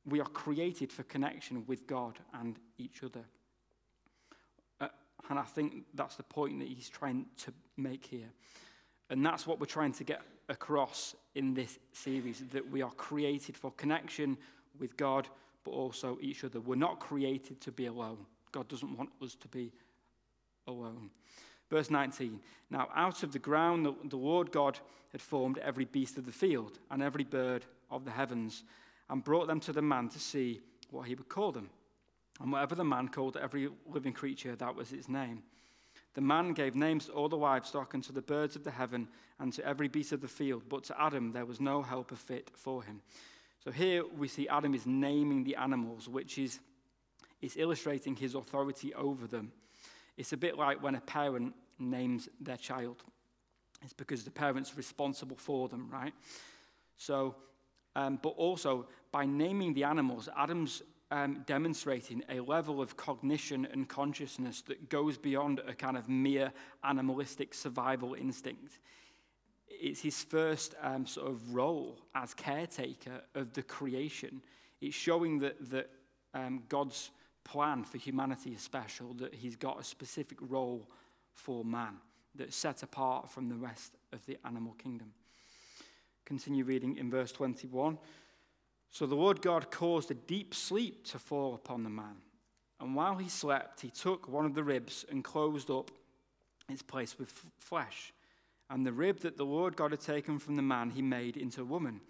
we 0.06 0.20
are 0.20 0.28
created 0.28 0.92
for 0.92 1.04
connection 1.04 1.66
with 1.68 1.86
God 1.88 2.18
and 2.34 2.58
each 2.78 3.04
other. 3.04 3.24
Uh, 4.80 4.88
and 5.30 5.38
I 5.38 5.44
think 5.44 5.84
that's 5.94 6.16
the 6.16 6.24
point 6.24 6.60
that 6.60 6.68
he's 6.68 6.90
trying 6.90 7.26
to 7.38 7.54
make 7.78 8.06
here. 8.06 8.32
And 9.10 9.26
that's 9.26 9.46
what 9.46 9.60
we're 9.60 9.66
trying 9.66 9.94
to 9.94 10.04
get 10.04 10.22
across 10.50 11.16
in 11.36 11.54
this 11.54 11.80
series 11.92 12.44
that 12.52 12.70
we 12.70 12.82
are 12.82 12.92
created 12.92 13.58
for 13.58 13.72
connection 13.72 14.38
with 14.80 14.96
God, 14.98 15.28
but 15.64 15.72
also 15.72 16.18
each 16.22 16.44
other. 16.44 16.60
We're 16.60 16.76
not 16.76 17.00
created 17.00 17.62
to 17.62 17.72
be 17.72 17.88
alone. 17.88 18.26
God 18.52 18.68
doesn't 18.68 18.98
want 18.98 19.10
us 19.22 19.36
to 19.36 19.48
be 19.48 19.72
alone. 20.68 21.10
Verse 21.74 21.90
19 21.90 22.40
Now 22.70 22.88
out 22.96 23.24
of 23.24 23.32
the 23.32 23.40
ground 23.40 23.84
the, 23.84 23.96
the 24.08 24.16
Lord 24.16 24.52
God 24.52 24.78
had 25.12 25.24
formed 25.24 25.58
every 25.58 25.86
beast 25.86 26.20
of 26.20 26.26
the 26.28 26.32
field 26.32 26.78
and 26.92 27.02
every 27.02 27.24
bird 27.24 27.66
of 27.90 28.06
the 28.06 28.12
heavens, 28.12 28.64
and 29.10 29.24
brought 29.24 29.48
them 29.48 29.60
to 29.62 29.74
the 29.74 29.82
man 29.82 30.08
to 30.10 30.20
see 30.20 30.62
what 30.92 31.08
he 31.08 31.16
would 31.16 31.30
call 31.30 31.52
them. 31.52 31.72
And 32.40 32.52
whatever 32.52 32.76
the 32.76 32.84
man 32.84 33.08
called 33.08 33.38
every 33.38 33.70
living 33.88 34.14
creature, 34.14 34.56
that 34.56 34.76
was 34.76 34.94
its 34.94 35.10
name. 35.10 35.42
The 36.14 36.22
man 36.22 36.54
gave 36.54 36.76
names 36.76 37.08
to 37.08 37.14
all 37.14 37.28
the 37.28 37.38
livestock 37.38 37.96
and 37.96 38.04
to 38.04 38.12
the 38.12 38.22
birds 38.22 38.56
of 38.56 38.64
the 38.64 38.70
heaven 38.70 39.08
and 39.40 39.52
to 39.54 39.66
every 39.66 39.88
beast 39.88 40.12
of 40.12 40.22
the 40.22 40.28
field, 40.28 40.62
but 40.70 40.84
to 40.86 41.02
Adam 41.02 41.32
there 41.32 41.46
was 41.46 41.60
no 41.60 41.82
helper 41.82 42.16
fit 42.16 42.52
for 42.54 42.84
him. 42.84 43.02
So 43.64 43.72
here 43.72 44.04
we 44.16 44.28
see 44.28 44.48
Adam 44.48 44.76
is 44.76 44.86
naming 44.86 45.44
the 45.44 45.56
animals, 45.56 46.08
which 46.08 46.38
is, 46.38 46.60
is 47.42 47.58
illustrating 47.58 48.16
his 48.16 48.36
authority 48.36 48.94
over 48.94 49.26
them. 49.26 49.52
It's 50.18 50.34
a 50.34 50.38
bit 50.38 50.58
like 50.58 50.82
when 50.82 50.96
a 50.96 51.02
parent 51.02 51.54
names 51.80 52.30
their 52.40 52.58
child. 52.58 53.04
It's 53.84 53.94
because 53.94 54.24
the 54.24 54.32
parent's 54.32 54.78
responsible 54.78 55.36
for 55.36 55.68
them, 55.68 55.90
right? 55.92 56.14
So, 56.98 57.36
um, 57.96 58.20
but 58.22 58.30
also 58.30 58.88
by 59.12 59.26
naming 59.26 59.74
the 59.74 59.84
animals, 59.84 60.30
Adam's 60.38 60.82
um, 61.12 61.44
demonstrating 61.46 62.24
a 62.30 62.40
level 62.40 62.82
of 62.82 62.98
cognition 62.98 63.68
and 63.72 63.88
consciousness 63.88 64.62
that 64.64 64.90
goes 64.90 65.18
beyond 65.18 65.62
a 65.68 65.74
kind 65.74 65.96
of 65.96 66.10
mere 66.10 66.52
animalistic 66.84 67.54
survival 67.54 68.16
instinct. 68.16 68.80
It's 69.68 70.02
his 70.02 70.24
first 70.24 70.76
um, 70.82 71.06
sort 71.06 71.30
of 71.30 71.54
role 71.54 72.00
as 72.16 72.34
caretaker 72.34 73.22
of 73.36 73.54
the 73.54 73.62
creation. 73.62 74.42
It's 74.82 74.96
showing 74.96 75.40
that, 75.40 75.70
that 75.70 75.90
um, 76.34 76.64
God's 76.68 77.12
plan 77.44 77.84
for 77.84 77.98
humanity 77.98 78.52
is 78.52 78.62
special, 78.62 79.14
that 79.16 79.34
he's 79.34 79.56
got 79.56 79.80
a 79.80 79.84
specific 79.84 80.38
role 80.42 80.90
for 81.34 81.64
man 81.64 81.98
that's 82.36 82.56
set 82.56 82.84
apart 82.84 83.30
from 83.30 83.50
the 83.50 83.56
rest 83.56 83.94
of 84.12 84.26
the 84.26 84.38
animal 84.46 84.74
kingdom. 84.74 85.12
Continue 86.26 86.64
reading 86.64 86.98
in 86.98 87.12
verse 87.12 87.32
21. 87.32 87.98
So 88.90 89.06
the 89.06 89.16
Lord 89.16 89.42
God 89.42 89.72
caused 89.72 90.12
a 90.12 90.16
deep 90.16 90.54
sleep 90.54 91.06
to 91.08 91.20
fall 91.20 91.56
upon 91.56 91.84
the 91.84 91.90
man. 91.90 92.18
And 92.80 92.96
while 92.96 93.16
he 93.16 93.30
slept, 93.30 93.82
he 93.82 93.90
took 93.90 94.28
one 94.28 94.46
of 94.46 94.56
the 94.56 94.64
ribs 94.64 95.06
and 95.10 95.24
closed 95.24 95.70
up 95.70 95.92
its 96.70 96.82
place 96.82 97.18
with 97.18 97.30
f- 97.30 97.52
flesh. 97.58 98.14
And 98.70 98.86
the 98.86 98.92
rib 98.92 99.20
that 99.22 99.38
the 99.38 99.46
Lord 99.46 99.76
God 99.76 99.92
had 99.92 100.00
taken 100.00 100.40
from 100.40 100.56
the 100.56 100.62
man, 100.62 100.90
he 100.90 101.02
made 101.02 101.38
into 101.38 101.62
a 101.62 101.66
woman 101.66 102.02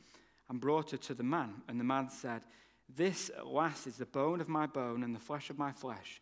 and 0.50 0.60
brought 0.60 0.92
her 0.92 0.98
to 0.98 1.14
the 1.14 1.24
man. 1.24 1.62
And 1.68 1.80
the 1.80 1.84
man 1.84 2.10
said, 2.10 2.42
This 2.90 3.30
at 3.36 3.48
last 3.48 3.88
is 3.88 3.98
the 3.98 4.06
bone 4.06 4.42
of 4.42 4.50
my 4.50 4.68
bone 4.68 5.04
and 5.04 5.16
the 5.16 5.20
flesh 5.20 5.50
of 5.50 5.58
my 5.58 5.72
flesh. 5.72 6.22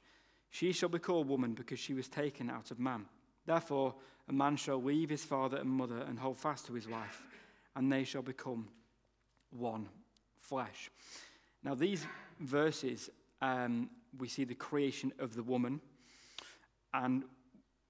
She 0.50 0.72
shall 0.72 0.90
be 0.90 1.00
called 1.00 1.28
woman 1.28 1.54
because 1.54 1.80
she 1.80 1.94
was 1.94 2.08
taken 2.08 2.50
out 2.50 2.72
of 2.72 2.80
man. 2.80 3.06
Therefore, 3.46 3.96
a 4.28 4.34
man 4.34 4.56
shall 4.56 4.82
leave 4.82 5.10
his 5.10 5.24
father 5.24 5.58
and 5.58 5.70
mother 5.70 6.00
and 6.00 6.20
hold 6.20 6.38
fast 6.38 6.68
to 6.68 6.74
his 6.74 6.88
wife, 6.88 7.26
and 7.76 7.92
they 7.92 8.04
shall 8.04 8.22
become 8.22 8.68
one 9.50 9.90
flesh. 10.40 10.90
Now, 11.64 11.76
these 11.76 12.06
verses, 12.40 13.10
um, 13.42 13.90
we 14.18 14.28
see 14.28 14.44
the 14.44 14.56
creation 14.56 15.14
of 15.20 15.36
the 15.36 15.44
woman, 15.44 15.82
and 16.94 17.24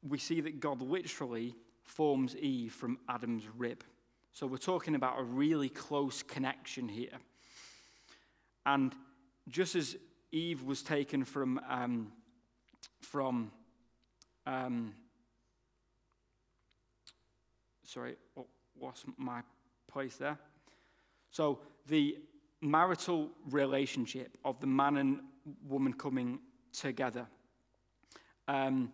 we 0.07 0.17
see 0.17 0.41
that 0.41 0.59
God 0.59 0.81
literally 0.81 1.55
forms 1.83 2.35
Eve 2.37 2.73
from 2.73 2.97
Adam's 3.09 3.43
rib. 3.57 3.83
So 4.33 4.47
we're 4.47 4.57
talking 4.57 4.95
about 4.95 5.19
a 5.19 5.23
really 5.23 5.69
close 5.69 6.23
connection 6.23 6.87
here. 6.87 7.17
And 8.65 8.93
just 9.49 9.75
as 9.75 9.95
Eve 10.31 10.63
was 10.63 10.81
taken 10.83 11.25
from, 11.25 11.59
um, 11.67 12.11
from 13.01 13.51
um, 14.45 14.93
sorry, 17.83 18.15
what's 18.77 19.03
my 19.17 19.41
place 19.87 20.15
there? 20.15 20.37
So 21.31 21.59
the 21.87 22.17
marital 22.61 23.29
relationship 23.49 24.37
of 24.45 24.59
the 24.59 24.67
man 24.67 24.97
and 24.97 25.19
woman 25.67 25.93
coming 25.93 26.39
together. 26.71 27.27
Um, 28.47 28.91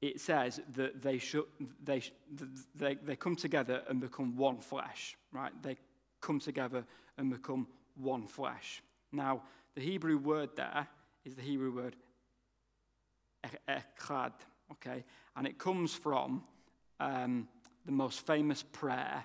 it 0.00 0.20
says 0.20 0.60
that 0.74 1.02
they, 1.02 1.18
should, 1.18 1.44
they, 1.82 2.02
they, 2.74 2.94
they 2.94 3.16
come 3.16 3.36
together 3.36 3.82
and 3.88 4.00
become 4.00 4.36
one 4.36 4.58
flesh, 4.58 5.16
right? 5.32 5.52
They 5.62 5.76
come 6.20 6.38
together 6.38 6.84
and 7.16 7.30
become 7.30 7.66
one 7.98 8.26
flesh. 8.26 8.82
Now, 9.12 9.42
the 9.74 9.80
Hebrew 9.80 10.18
word 10.18 10.50
there 10.56 10.86
is 11.24 11.34
the 11.34 11.42
Hebrew 11.42 11.74
word 11.74 11.96
echad, 13.68 14.32
okay? 14.72 15.04
And 15.36 15.46
it 15.46 15.58
comes 15.58 15.94
from 15.94 16.42
um, 17.00 17.48
the 17.86 17.92
most 17.92 18.26
famous 18.26 18.62
prayer 18.62 19.24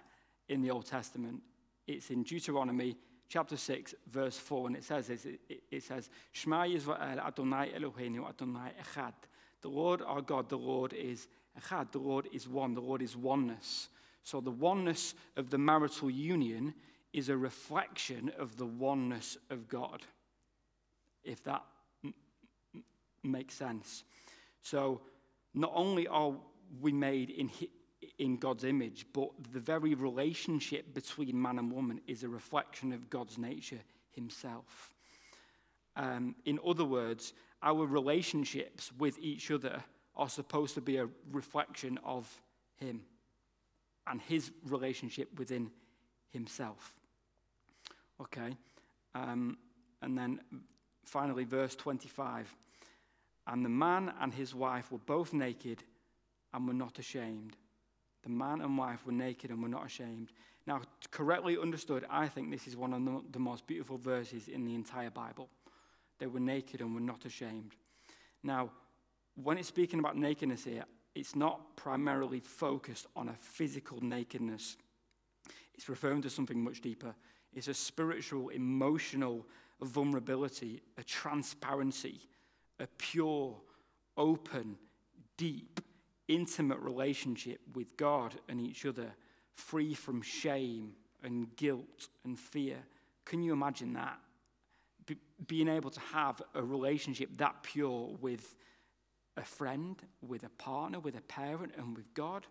in 0.49 0.61
the 0.61 0.71
Old 0.71 0.85
Testament. 0.85 1.41
It's 1.87 2.09
in 2.09 2.23
Deuteronomy 2.23 2.97
chapter 3.27 3.57
6, 3.57 3.95
verse 4.07 4.37
4, 4.37 4.67
and 4.67 4.75
it 4.75 4.83
says 4.83 5.07
this 5.07 5.25
it, 5.25 5.39
it 5.71 5.83
says, 5.83 6.09
Shema 6.31 6.63
Yisrael 6.63 7.25
Adonai 7.25 7.71
Eloheinu 7.75 8.27
Adonai 8.27 8.71
Echad. 8.81 9.13
The 9.61 9.69
Lord 9.69 10.01
our 10.01 10.21
God, 10.21 10.49
the 10.49 10.57
Lord 10.57 10.93
is 10.93 11.27
Echad. 11.59 11.91
The 11.91 11.99
Lord 11.99 12.27
is 12.33 12.47
one. 12.47 12.73
The 12.73 12.81
Lord 12.81 13.01
is 13.01 13.15
oneness. 13.15 13.89
So 14.23 14.39
the 14.39 14.51
oneness 14.51 15.15
of 15.35 15.49
the 15.49 15.57
marital 15.57 16.09
union 16.09 16.73
is 17.13 17.29
a 17.29 17.37
reflection 17.37 18.31
of 18.37 18.57
the 18.57 18.65
oneness 18.65 19.37
of 19.49 19.67
God, 19.67 20.03
if 21.23 21.43
that 21.43 21.63
m- 22.03 22.13
makes 23.23 23.53
sense. 23.53 24.03
So 24.61 25.01
not 25.53 25.71
only 25.75 26.07
are 26.07 26.33
we 26.81 26.91
made 26.91 27.29
in, 27.29 27.51
in 28.17 28.37
God's 28.37 28.63
image, 28.63 29.05
but 29.13 29.29
the 29.51 29.59
very 29.59 29.93
relationship 29.93 30.93
between 30.93 31.39
man 31.39 31.59
and 31.59 31.71
woman 31.71 32.01
is 32.07 32.23
a 32.23 32.29
reflection 32.29 32.91
of 32.91 33.09
God's 33.09 33.37
nature 33.37 33.81
himself. 34.11 34.93
Um, 35.95 36.35
in 36.45 36.59
other 36.65 36.85
words, 36.85 37.33
our 37.61 37.85
relationships 37.85 38.91
with 38.97 39.19
each 39.19 39.51
other 39.51 39.83
are 40.15 40.29
supposed 40.29 40.73
to 40.75 40.81
be 40.81 40.97
a 40.97 41.09
reflection 41.31 41.99
of 42.03 42.29
him 42.75 43.01
and 44.07 44.21
his 44.21 44.51
relationship 44.65 45.29
within 45.37 45.71
himself. 46.29 46.99
Okay? 48.23 48.55
Um, 49.15 49.57
and 50.01 50.17
then 50.17 50.39
finally, 51.05 51.43
verse 51.43 51.75
25. 51.75 52.55
And 53.47 53.63
the 53.63 53.69
man 53.69 54.13
and 54.21 54.33
his 54.33 54.55
wife 54.55 54.91
were 54.91 54.99
both 54.99 55.33
naked 55.33 55.83
and 56.53 56.67
were 56.67 56.73
not 56.73 56.99
ashamed. 56.99 57.55
The 58.23 58.29
man 58.29 58.61
and 58.61 58.77
wife 58.77 59.05
were 59.05 59.11
naked 59.11 59.49
and 59.51 59.61
were 59.61 59.69
not 59.69 59.85
ashamed. 59.85 60.31
Now, 60.65 60.81
correctly 61.11 61.57
understood, 61.57 62.05
I 62.09 62.27
think 62.27 62.49
this 62.49 62.67
is 62.67 62.77
one 62.77 62.93
of 62.93 63.31
the 63.33 63.39
most 63.39 63.67
beautiful 63.67 63.97
verses 63.97 64.47
in 64.47 64.65
the 64.65 64.75
entire 64.75 65.09
Bible. 65.09 65.49
They 66.19 66.27
were 66.27 66.39
naked 66.39 66.79
and 66.79 66.93
were 66.93 67.01
not 67.01 67.25
ashamed. 67.25 67.75
Now, 68.43 68.69
when 69.35 69.57
it's 69.57 69.67
speaking 69.67 69.99
about 69.99 70.15
nakedness 70.15 70.63
here, 70.63 70.85
it's 71.15 71.35
not 71.35 71.75
primarily 71.75 72.39
focused 72.39 73.07
on 73.15 73.29
a 73.29 73.33
physical 73.33 73.99
nakedness. 74.01 74.77
It's 75.75 75.89
referring 75.89 76.21
to 76.21 76.29
something 76.29 76.63
much 76.63 76.81
deeper. 76.81 77.13
It's 77.55 77.67
a 77.67 77.73
spiritual, 77.73 78.49
emotional 78.49 79.45
vulnerability, 79.81 80.81
a 80.97 81.03
transparency, 81.03 82.21
a 82.79 82.87
pure, 82.97 83.55
open, 84.17 84.77
deep, 85.37 85.81
intimate 86.27 86.79
relationship 86.79 87.59
with 87.75 87.95
God 87.97 88.33
and 88.47 88.59
each 88.59 88.85
other, 88.85 89.13
free 89.53 89.93
from 89.93 90.21
shame 90.21 90.93
and 91.23 91.53
guilt 91.55 92.09
and 92.23 92.37
fear. 92.37 92.77
Can 93.25 93.43
you 93.43 93.53
imagine 93.53 93.93
that? 93.93 94.17
Be- 95.05 95.17
being 95.47 95.67
able 95.67 95.89
to 95.89 95.99
have 95.99 96.41
a 96.55 96.63
relationship 96.63 97.37
that 97.37 97.61
pure 97.63 98.15
with 98.21 98.55
a 99.37 99.43
friend, 99.43 100.01
with 100.21 100.43
a 100.43 100.49
partner, 100.49 100.99
with 100.99 101.17
a 101.17 101.21
parent, 101.21 101.73
and 101.77 101.95
with 101.95 102.13
God. 102.13 102.45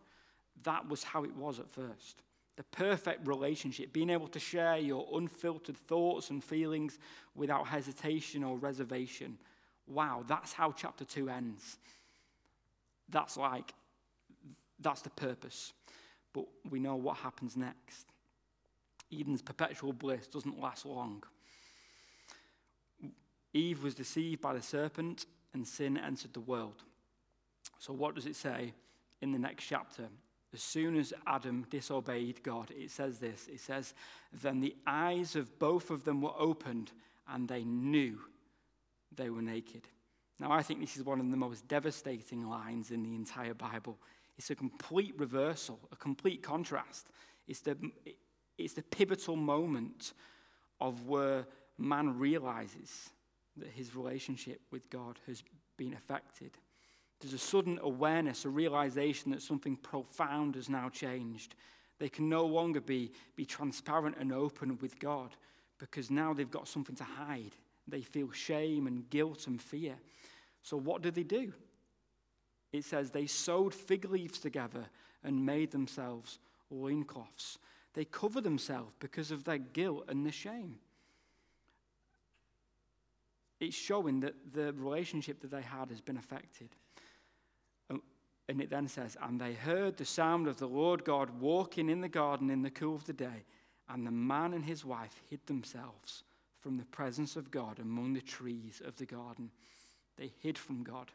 That 0.64 0.88
was 0.88 1.02
how 1.02 1.24
it 1.24 1.34
was 1.34 1.60
at 1.60 1.70
first. 1.70 2.22
The 2.62 2.76
perfect 2.76 3.26
relationship, 3.26 3.92
being 3.92 4.08
able 4.08 4.28
to 4.28 4.38
share 4.38 4.78
your 4.78 5.04
unfiltered 5.14 5.76
thoughts 5.76 6.30
and 6.30 6.44
feelings 6.44 7.00
without 7.34 7.66
hesitation 7.66 8.44
or 8.44 8.56
reservation. 8.56 9.36
Wow, 9.88 10.22
that's 10.28 10.52
how 10.52 10.70
chapter 10.70 11.04
2 11.04 11.28
ends. 11.28 11.78
That's 13.08 13.36
like, 13.36 13.74
that's 14.78 15.02
the 15.02 15.10
purpose. 15.10 15.72
But 16.32 16.44
we 16.70 16.78
know 16.78 16.94
what 16.94 17.16
happens 17.16 17.56
next. 17.56 18.06
Eden's 19.12 19.42
perpetual 19.42 19.92
bliss 19.92 20.28
doesn't 20.28 20.60
last 20.60 20.86
long. 20.86 21.24
Eve 23.52 23.82
was 23.82 23.96
deceived 23.96 24.40
by 24.40 24.54
the 24.54 24.62
serpent, 24.62 25.26
and 25.52 25.66
sin 25.66 25.98
entered 25.98 26.32
the 26.32 26.40
world. 26.40 26.84
So, 27.80 27.92
what 27.92 28.14
does 28.14 28.26
it 28.26 28.36
say 28.36 28.72
in 29.20 29.32
the 29.32 29.38
next 29.38 29.64
chapter? 29.64 30.04
As 30.54 30.62
soon 30.62 30.98
as 30.98 31.14
Adam 31.26 31.66
disobeyed 31.70 32.42
God, 32.42 32.70
it 32.70 32.90
says 32.90 33.18
this 33.18 33.48
it 33.48 33.60
says, 33.60 33.94
Then 34.32 34.60
the 34.60 34.76
eyes 34.86 35.34
of 35.34 35.58
both 35.58 35.90
of 35.90 36.04
them 36.04 36.20
were 36.20 36.34
opened, 36.38 36.92
and 37.28 37.48
they 37.48 37.64
knew 37.64 38.18
they 39.14 39.30
were 39.30 39.42
naked. 39.42 39.88
Now, 40.38 40.50
I 40.50 40.62
think 40.62 40.80
this 40.80 40.96
is 40.96 41.04
one 41.04 41.20
of 41.20 41.30
the 41.30 41.36
most 41.36 41.68
devastating 41.68 42.48
lines 42.48 42.90
in 42.90 43.02
the 43.02 43.14
entire 43.14 43.54
Bible. 43.54 43.98
It's 44.36 44.50
a 44.50 44.54
complete 44.54 45.14
reversal, 45.16 45.78
a 45.92 45.96
complete 45.96 46.42
contrast. 46.42 47.06
It's 47.46 47.60
the, 47.60 47.76
it's 48.58 48.74
the 48.74 48.82
pivotal 48.82 49.36
moment 49.36 50.14
of 50.80 51.06
where 51.06 51.46
man 51.78 52.18
realizes 52.18 53.10
that 53.56 53.68
his 53.68 53.94
relationship 53.94 54.60
with 54.70 54.90
God 54.90 55.20
has 55.26 55.42
been 55.76 55.94
affected. 55.94 56.58
There's 57.22 57.34
a 57.34 57.38
sudden 57.38 57.78
awareness, 57.82 58.44
a 58.44 58.48
realization 58.48 59.30
that 59.30 59.42
something 59.42 59.76
profound 59.76 60.56
has 60.56 60.68
now 60.68 60.88
changed, 60.88 61.54
They 62.00 62.08
can 62.08 62.28
no 62.28 62.44
longer 62.44 62.80
be, 62.80 63.12
be 63.36 63.44
transparent 63.44 64.16
and 64.18 64.32
open 64.32 64.76
with 64.80 64.98
God 64.98 65.36
because 65.78 66.10
now 66.10 66.32
they've 66.32 66.50
got 66.50 66.66
something 66.66 66.96
to 66.96 67.04
hide. 67.04 67.54
They 67.86 68.02
feel 68.02 68.32
shame 68.32 68.88
and 68.88 69.08
guilt 69.08 69.46
and 69.46 69.62
fear. 69.62 69.94
So, 70.62 70.76
what 70.76 71.02
do 71.02 71.12
they 71.12 71.22
do? 71.22 71.52
It 72.72 72.84
says 72.84 73.10
they 73.10 73.26
sewed 73.26 73.72
fig 73.72 74.10
leaves 74.10 74.40
together 74.40 74.86
and 75.22 75.46
made 75.46 75.70
themselves 75.70 76.40
loincloths. 76.70 77.58
They 77.94 78.04
cover 78.04 78.40
themselves 78.40 78.94
because 78.98 79.30
of 79.30 79.44
their 79.44 79.58
guilt 79.58 80.06
and 80.08 80.26
the 80.26 80.32
shame. 80.32 80.78
It's 83.60 83.76
showing 83.76 84.20
that 84.20 84.34
the 84.52 84.72
relationship 84.72 85.40
that 85.42 85.52
they 85.52 85.62
had 85.62 85.90
has 85.90 86.00
been 86.00 86.16
affected. 86.16 86.70
And 88.48 88.60
it 88.60 88.70
then 88.70 88.88
says, 88.88 89.16
And 89.22 89.40
they 89.40 89.54
heard 89.54 89.96
the 89.96 90.04
sound 90.04 90.48
of 90.48 90.58
the 90.58 90.68
Lord 90.68 91.04
God 91.04 91.40
walking 91.40 91.88
in 91.88 92.00
the 92.00 92.08
garden 92.08 92.50
in 92.50 92.62
the 92.62 92.70
cool 92.70 92.94
of 92.94 93.04
the 93.04 93.12
day, 93.12 93.44
and 93.88 94.06
the 94.06 94.10
man 94.10 94.52
and 94.52 94.64
his 94.64 94.84
wife 94.84 95.20
hid 95.30 95.46
themselves 95.46 96.24
from 96.60 96.76
the 96.76 96.84
presence 96.86 97.36
of 97.36 97.50
God 97.50 97.78
among 97.78 98.12
the 98.12 98.20
trees 98.20 98.80
of 98.84 98.96
the 98.96 99.06
garden. 99.06 99.50
They 100.16 100.32
hid 100.40 100.58
from 100.58 100.82
God. 100.82 101.10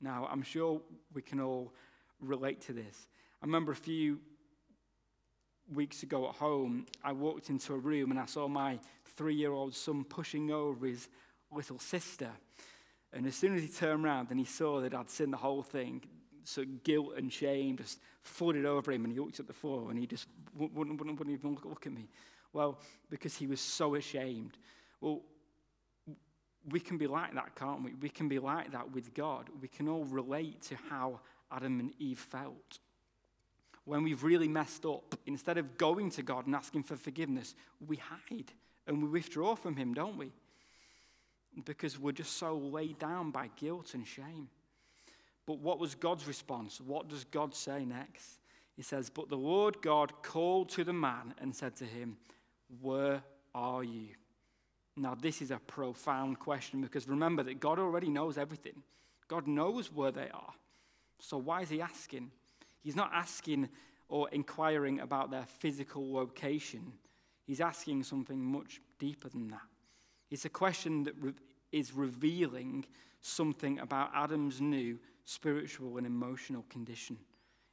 Now, 0.00 0.28
I'm 0.30 0.42
sure 0.42 0.80
we 1.14 1.22
can 1.22 1.40
all 1.40 1.72
relate 2.20 2.60
to 2.62 2.72
this. 2.72 3.08
I 3.42 3.46
remember 3.46 3.72
a 3.72 3.76
few 3.76 4.20
weeks 5.72 6.02
ago 6.02 6.28
at 6.28 6.34
home, 6.34 6.86
I 7.02 7.12
walked 7.12 7.50
into 7.50 7.74
a 7.74 7.78
room 7.78 8.10
and 8.10 8.20
I 8.20 8.26
saw 8.26 8.48
my 8.48 8.78
three 9.16 9.34
year 9.34 9.52
old 9.52 9.74
son 9.74 10.04
pushing 10.04 10.50
over 10.50 10.86
his 10.86 11.08
little 11.52 11.78
sister. 11.78 12.30
And 13.12 13.26
as 13.26 13.34
soon 13.34 13.54
as 13.54 13.62
he 13.62 13.68
turned 13.68 14.04
around 14.04 14.30
and 14.30 14.38
he 14.38 14.44
saw 14.44 14.80
that 14.80 14.94
I'd 14.94 15.10
seen 15.10 15.30
the 15.30 15.36
whole 15.36 15.62
thing, 15.62 16.02
so 16.46 16.64
guilt 16.84 17.14
and 17.16 17.32
shame 17.32 17.76
just 17.76 18.00
flooded 18.22 18.64
over 18.64 18.92
him, 18.92 19.04
and 19.04 19.12
he 19.12 19.18
looked 19.18 19.40
at 19.40 19.46
the 19.46 19.52
floor 19.52 19.90
and 19.90 19.98
he 19.98 20.06
just 20.06 20.26
wouldn't, 20.56 20.76
wouldn't, 20.76 21.18
wouldn't 21.18 21.38
even 21.38 21.58
look, 21.64 21.86
at 21.86 21.92
me. 21.92 22.08
Well, 22.52 22.78
because 23.10 23.36
he 23.36 23.46
was 23.46 23.60
so 23.60 23.94
ashamed. 23.94 24.56
Well, 25.00 25.22
we 26.68 26.80
can 26.80 26.98
be 26.98 27.06
like 27.06 27.34
that, 27.34 27.54
can't 27.54 27.82
we? 27.82 27.94
We 27.94 28.08
can 28.08 28.28
be 28.28 28.38
like 28.38 28.72
that 28.72 28.92
with 28.92 29.14
God. 29.14 29.48
We 29.60 29.68
can 29.68 29.88
all 29.88 30.04
relate 30.04 30.62
to 30.62 30.76
how 30.88 31.20
Adam 31.50 31.80
and 31.80 31.92
Eve 31.98 32.18
felt. 32.18 32.78
When 33.84 34.02
we've 34.02 34.24
really 34.24 34.48
messed 34.48 34.84
up, 34.84 35.14
instead 35.26 35.58
of 35.58 35.78
going 35.78 36.10
to 36.10 36.22
God 36.22 36.46
and 36.46 36.56
asking 36.56 36.82
for 36.82 36.96
forgiveness, 36.96 37.54
we 37.86 37.96
hide 37.96 38.50
and 38.86 39.02
we 39.02 39.08
withdraw 39.08 39.54
from 39.54 39.76
Him, 39.76 39.94
don't 39.94 40.16
we? 40.16 40.32
Because 41.64 41.98
we're 41.98 42.12
just 42.12 42.36
so 42.36 42.56
weighed 42.56 42.98
down 42.98 43.30
by 43.30 43.50
guilt 43.56 43.94
and 43.94 44.06
shame. 44.06 44.48
But 45.46 45.60
what 45.60 45.78
was 45.78 45.94
God's 45.94 46.26
response? 46.26 46.80
What 46.80 47.08
does 47.08 47.24
God 47.24 47.54
say 47.54 47.84
next? 47.84 48.40
He 48.74 48.82
says, 48.82 49.10
But 49.10 49.28
the 49.28 49.36
Lord 49.36 49.80
God 49.80 50.22
called 50.22 50.68
to 50.70 50.84
the 50.84 50.92
man 50.92 51.34
and 51.40 51.54
said 51.54 51.76
to 51.76 51.84
him, 51.84 52.16
Where 52.80 53.22
are 53.54 53.84
you? 53.84 54.08
Now, 54.96 55.14
this 55.14 55.42
is 55.42 55.50
a 55.50 55.58
profound 55.58 56.38
question 56.38 56.80
because 56.80 57.08
remember 57.08 57.42
that 57.44 57.60
God 57.60 57.78
already 57.78 58.08
knows 58.08 58.38
everything. 58.38 58.82
God 59.28 59.46
knows 59.46 59.92
where 59.92 60.10
they 60.10 60.28
are. 60.32 60.52
So, 61.18 61.36
why 61.36 61.62
is 61.62 61.70
he 61.70 61.80
asking? 61.80 62.30
He's 62.82 62.96
not 62.96 63.10
asking 63.12 63.68
or 64.08 64.28
inquiring 64.30 65.00
about 65.00 65.30
their 65.30 65.46
physical 65.58 66.12
location, 66.12 66.92
he's 67.46 67.60
asking 67.60 68.04
something 68.04 68.40
much 68.40 68.80
deeper 68.98 69.28
than 69.28 69.48
that. 69.48 69.60
It's 70.30 70.44
a 70.44 70.50
question 70.50 71.04
that 71.04 71.14
is 71.72 71.92
revealing 71.92 72.86
something 73.20 73.78
about 73.80 74.10
Adam's 74.14 74.60
new 74.60 74.98
spiritual 75.26 75.98
and 75.98 76.06
emotional 76.06 76.64
condition. 76.70 77.18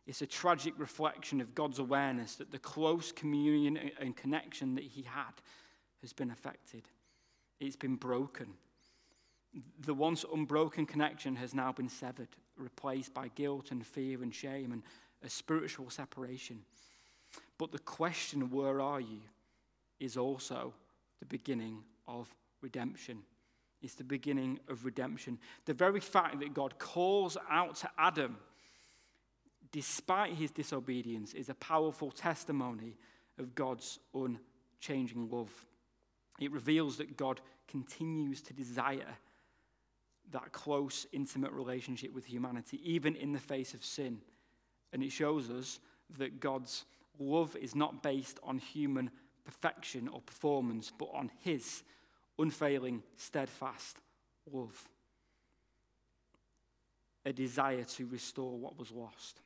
It's 0.05 0.21
a 0.21 0.27
tragic 0.27 0.73
reflection 0.77 1.39
of 1.39 1.55
God's 1.55 1.79
awareness 1.79 2.35
that 2.35 2.51
the 2.51 2.59
close 2.59 3.13
communion 3.13 3.91
and 3.99 4.17
connection 4.17 4.75
that 4.75 4.83
he 4.83 5.03
had 5.03 5.31
has 6.01 6.11
been 6.11 6.31
affected. 6.31 6.83
It's 7.61 7.77
been 7.77 7.95
broken. 7.95 8.47
The 9.79 9.93
once 9.93 10.25
unbroken 10.33 10.85
connection 10.85 11.37
has 11.37 11.53
now 11.53 11.71
been 11.71 11.87
severed, 11.87 12.27
replaced 12.57 13.13
by 13.13 13.29
guilt 13.29 13.71
and 13.71 13.85
fear 13.85 14.21
and 14.23 14.33
shame 14.33 14.73
and 14.73 14.81
a 15.23 15.29
spiritual 15.29 15.89
separation. 15.89 16.63
But 17.57 17.71
the 17.71 17.79
question, 17.79 18.49
where 18.49 18.81
are 18.81 18.99
you, 18.99 19.21
is 19.99 20.17
also 20.17 20.73
the 21.19 21.25
beginning 21.27 21.83
of 22.07 22.27
redemption 22.61 23.19
is 23.83 23.95
the 23.95 24.03
beginning 24.03 24.59
of 24.67 24.85
redemption. 24.85 25.37
The 25.65 25.73
very 25.73 25.99
fact 25.99 26.39
that 26.39 26.53
God 26.53 26.79
calls 26.79 27.37
out 27.49 27.75
to 27.77 27.89
Adam, 27.97 28.37
despite 29.71 30.33
his 30.33 30.51
disobedience, 30.51 31.33
is 31.33 31.49
a 31.49 31.55
powerful 31.55 32.09
testimony 32.09 32.95
of 33.37 33.53
God's 33.53 33.99
unchanging 34.13 35.29
love. 35.29 35.51
It 36.39 36.51
reveals 36.51 36.97
that 36.97 37.17
God 37.17 37.41
continues 37.67 38.41
to 38.43 38.53
desire 38.53 39.17
that 40.31 40.51
close, 40.51 41.05
intimate 41.11 41.51
relationship 41.51 42.13
with 42.13 42.25
humanity, 42.25 42.79
even 42.83 43.15
in 43.15 43.33
the 43.33 43.39
face 43.39 43.73
of 43.73 43.83
sin. 43.83 44.19
And 44.91 45.03
it 45.03 45.11
shows 45.11 45.49
us 45.49 45.79
that 46.17 46.39
God's 46.39 46.85
love 47.19 47.55
is 47.55 47.75
not 47.75 48.01
based 48.01 48.39
on 48.43 48.57
human 48.57 49.11
perfection 49.45 50.07
or 50.07 50.21
performance, 50.21 50.91
but 50.97 51.09
on 51.13 51.29
His 51.39 51.83
unfailing, 52.39 53.03
steadfast 53.15 53.97
love. 54.51 54.89
A 57.25 57.31
desire 57.31 57.83
to 57.83 58.05
restore 58.07 58.57
what 58.57 58.77
was 58.77 58.91
lost. 58.91 59.39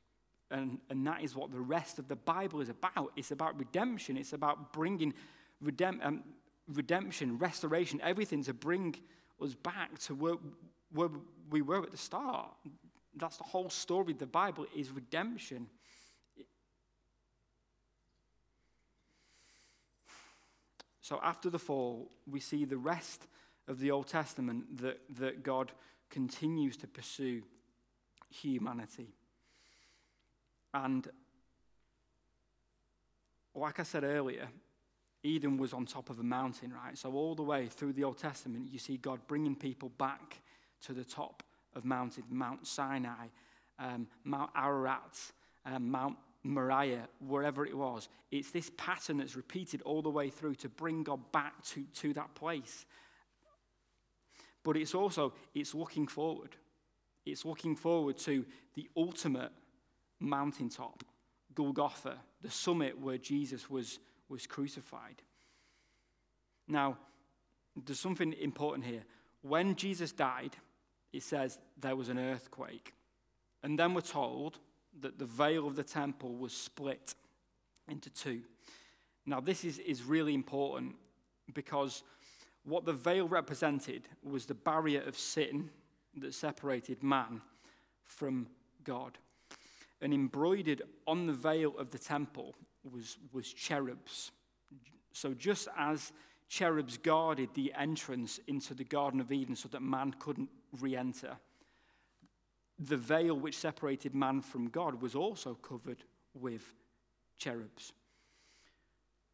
And, 0.50 0.80
and 0.90 1.06
that 1.06 1.22
is 1.24 1.36
what 1.36 1.52
the 1.52 1.60
rest 1.60 2.00
of 2.00 2.08
the 2.08 2.16
Bible 2.16 2.62
is 2.62 2.70
about. 2.70 3.12
It's 3.16 3.32
about 3.32 3.60
redemption, 3.60 4.18
it's 4.18 4.34
about 4.34 4.74
bringing 4.74 5.14
redem- 5.64 6.06
um, 6.06 6.24
redemption, 6.74 7.38
restoration, 7.38 8.00
everything 8.02 8.44
to 8.44 8.54
bring 8.54 8.96
us 9.42 9.54
back 9.54 10.00
to 10.00 10.16
where, 10.16 10.36
where 10.94 11.10
we 11.50 11.62
were 11.62 11.84
at 11.84 11.92
the 11.92 11.98
start. 11.98 12.52
That's 13.16 13.38
the 13.38 13.44
whole 13.44 13.70
story 13.70 14.14
of 14.14 14.20
the 14.20 14.26
Bible 14.26 14.66
is 14.76 14.92
redemption. 14.92 15.68
So 21.08 21.22
after 21.24 21.50
the 21.50 21.58
fall, 21.58 22.12
we 22.30 22.42
see 22.42 22.66
the 22.66 22.76
rest 22.76 23.28
of 23.70 23.80
the 23.80 23.92
Old 23.92 24.08
Testament 24.08 24.82
that, 24.82 25.00
that 25.20 25.42
God 25.42 25.72
continues 26.10 26.76
to 26.76 26.88
pursue 26.88 27.44
humanity. 28.30 29.08
And 30.74 31.08
like 33.56 33.80
I 33.80 33.84
said 33.84 34.04
earlier, 34.04 34.50
Eden 35.24 35.56
was 35.56 35.72
on 35.72 35.86
top 35.86 36.10
of 36.10 36.20
a 36.20 36.24
mountain, 36.24 36.74
right? 36.74 36.98
So 36.98 37.14
all 37.14 37.36
the 37.36 37.42
way 37.42 37.68
through 37.68 37.94
the 37.94 38.04
Old 38.04 38.18
Testament, 38.18 38.68
you 38.70 38.78
see 38.78 38.98
God 38.98 39.22
bringing 39.28 39.56
people 39.56 39.94
back 39.98 40.42
to 40.82 40.92
the 40.92 41.06
top 41.06 41.42
of 41.74 41.86
mountain, 41.86 42.26
Mount 42.30 42.68
Sinai, 42.68 43.28
um, 43.80 44.08
Mount 44.26 44.52
Ararat, 44.58 45.18
um, 45.66 45.90
Mount 45.90 46.18
Moriah, 46.50 47.08
wherever 47.20 47.66
it 47.66 47.76
was. 47.76 48.10
It's 48.32 48.52
this 48.52 48.72
pattern 48.78 49.18
that's 49.18 49.36
repeated 49.36 49.82
all 49.84 50.02
the 50.02 50.10
way 50.10 50.30
through 50.30 50.56
to 50.56 50.70
bring 50.70 51.04
God 51.04 51.32
back 51.32 51.64
to, 51.66 51.84
to 51.96 52.14
that 52.14 52.36
place. 52.36 52.86
But 54.64 54.78
it's 54.78 54.96
also, 54.96 55.34
it's 55.54 55.74
looking 55.74 56.08
forward. 56.08 56.56
It's 57.26 57.46
looking 57.46 57.76
forward 57.76 58.18
to 58.20 58.46
the 58.76 58.90
ultimate 58.96 59.52
mountaintop, 60.20 61.04
Golgotha, 61.54 62.18
the 62.42 62.52
summit 62.52 63.00
where 63.00 63.18
Jesus 63.18 63.70
was, 63.70 64.00
was 64.30 64.46
crucified. 64.46 65.22
Now, 66.68 66.98
there's 67.86 68.00
something 68.00 68.34
important 68.34 68.86
here. 68.86 69.04
When 69.42 69.76
Jesus 69.76 70.12
died, 70.12 70.56
it 71.14 71.24
says 71.24 71.60
there 71.80 71.96
was 71.96 72.10
an 72.10 72.20
earthquake. 72.20 72.94
And 73.64 73.78
then 73.78 73.94
we're 73.94 74.02
told 74.02 74.60
that 75.02 75.20
the 75.20 75.26
veil 75.26 75.68
of 75.68 75.76
the 75.76 75.84
temple 75.84 76.36
was 76.36 76.54
split 76.54 77.16
into 77.88 78.10
two. 78.10 78.42
Now, 79.26 79.40
this 79.40 79.64
is, 79.64 79.80
is 79.80 80.04
really 80.04 80.34
important 80.34 80.96
because 81.54 82.04
what 82.64 82.86
the 82.86 82.94
veil 82.94 83.28
represented 83.28 84.08
was 84.24 84.46
the 84.46 84.54
barrier 84.54 85.02
of 85.02 85.18
sin 85.18 85.70
that 86.18 86.34
separated 86.34 87.04
man 87.04 87.42
from 88.06 88.48
God. 88.84 89.18
And 90.02 90.14
embroidered 90.14 90.82
on 91.08 91.28
the 91.28 91.34
veil 91.34 91.74
of 91.78 91.92
the 91.92 91.98
temple 91.98 92.56
was, 92.90 93.18
was 93.34 93.52
cherubs. 93.52 94.32
So, 95.12 95.34
just 95.34 95.68
as 95.78 96.12
cherubs 96.48 96.98
guarded 96.98 97.50
the 97.54 97.74
entrance 97.78 98.40
into 98.48 98.74
the 98.74 98.84
Garden 98.84 99.20
of 99.20 99.32
Eden 99.32 99.56
so 99.56 99.68
that 99.70 99.82
man 99.82 100.14
couldn't 100.20 100.50
re 100.80 100.96
enter, 100.96 101.38
the 102.80 102.98
veil 102.98 103.36
which 103.36 103.58
separated 103.58 104.14
man 104.14 104.42
from 104.42 104.70
God 104.70 105.02
was 105.02 105.16
also 105.16 105.56
covered 105.56 106.04
with 106.34 106.74
cherubs. 107.38 107.94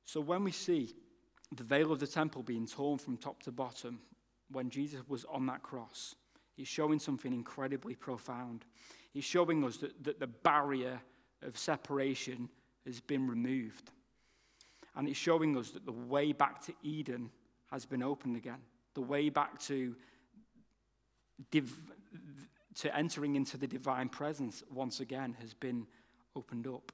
So 0.05 0.21
when 0.21 0.43
we 0.43 0.51
see 0.51 0.95
the 1.55 1.63
veil 1.63 1.91
of 1.91 1.99
the 1.99 2.07
temple 2.07 2.43
being 2.43 2.67
torn 2.67 2.97
from 2.97 3.17
top 3.17 3.43
to 3.43 3.51
bottom, 3.51 3.99
when 4.51 4.69
Jesus 4.69 5.01
was 5.07 5.25
on 5.25 5.45
that 5.47 5.63
cross, 5.63 6.15
he's 6.55 6.67
showing 6.67 6.99
something 6.99 7.33
incredibly 7.33 7.95
profound. 7.95 8.65
He's 9.13 9.23
showing 9.23 9.63
us 9.63 9.77
that, 9.77 10.03
that 10.03 10.19
the 10.19 10.27
barrier 10.27 11.01
of 11.41 11.57
separation 11.57 12.49
has 12.85 12.99
been 12.99 13.27
removed. 13.27 13.91
And 14.95 15.07
it's 15.07 15.17
showing 15.17 15.57
us 15.57 15.71
that 15.71 15.85
the 15.85 15.91
way 15.91 16.31
back 16.31 16.63
to 16.65 16.73
Eden 16.83 17.29
has 17.71 17.85
been 17.85 18.03
opened 18.03 18.37
again. 18.37 18.61
The 18.93 19.01
way 19.01 19.29
back 19.29 19.59
to, 19.61 19.95
div- 21.49 21.79
to 22.75 22.95
entering 22.95 23.35
into 23.35 23.57
the 23.57 23.67
divine 23.67 24.09
presence 24.09 24.63
once 24.71 24.99
again 24.99 25.35
has 25.39 25.53
been 25.53 25.87
opened 26.35 26.67
up. 26.67 26.91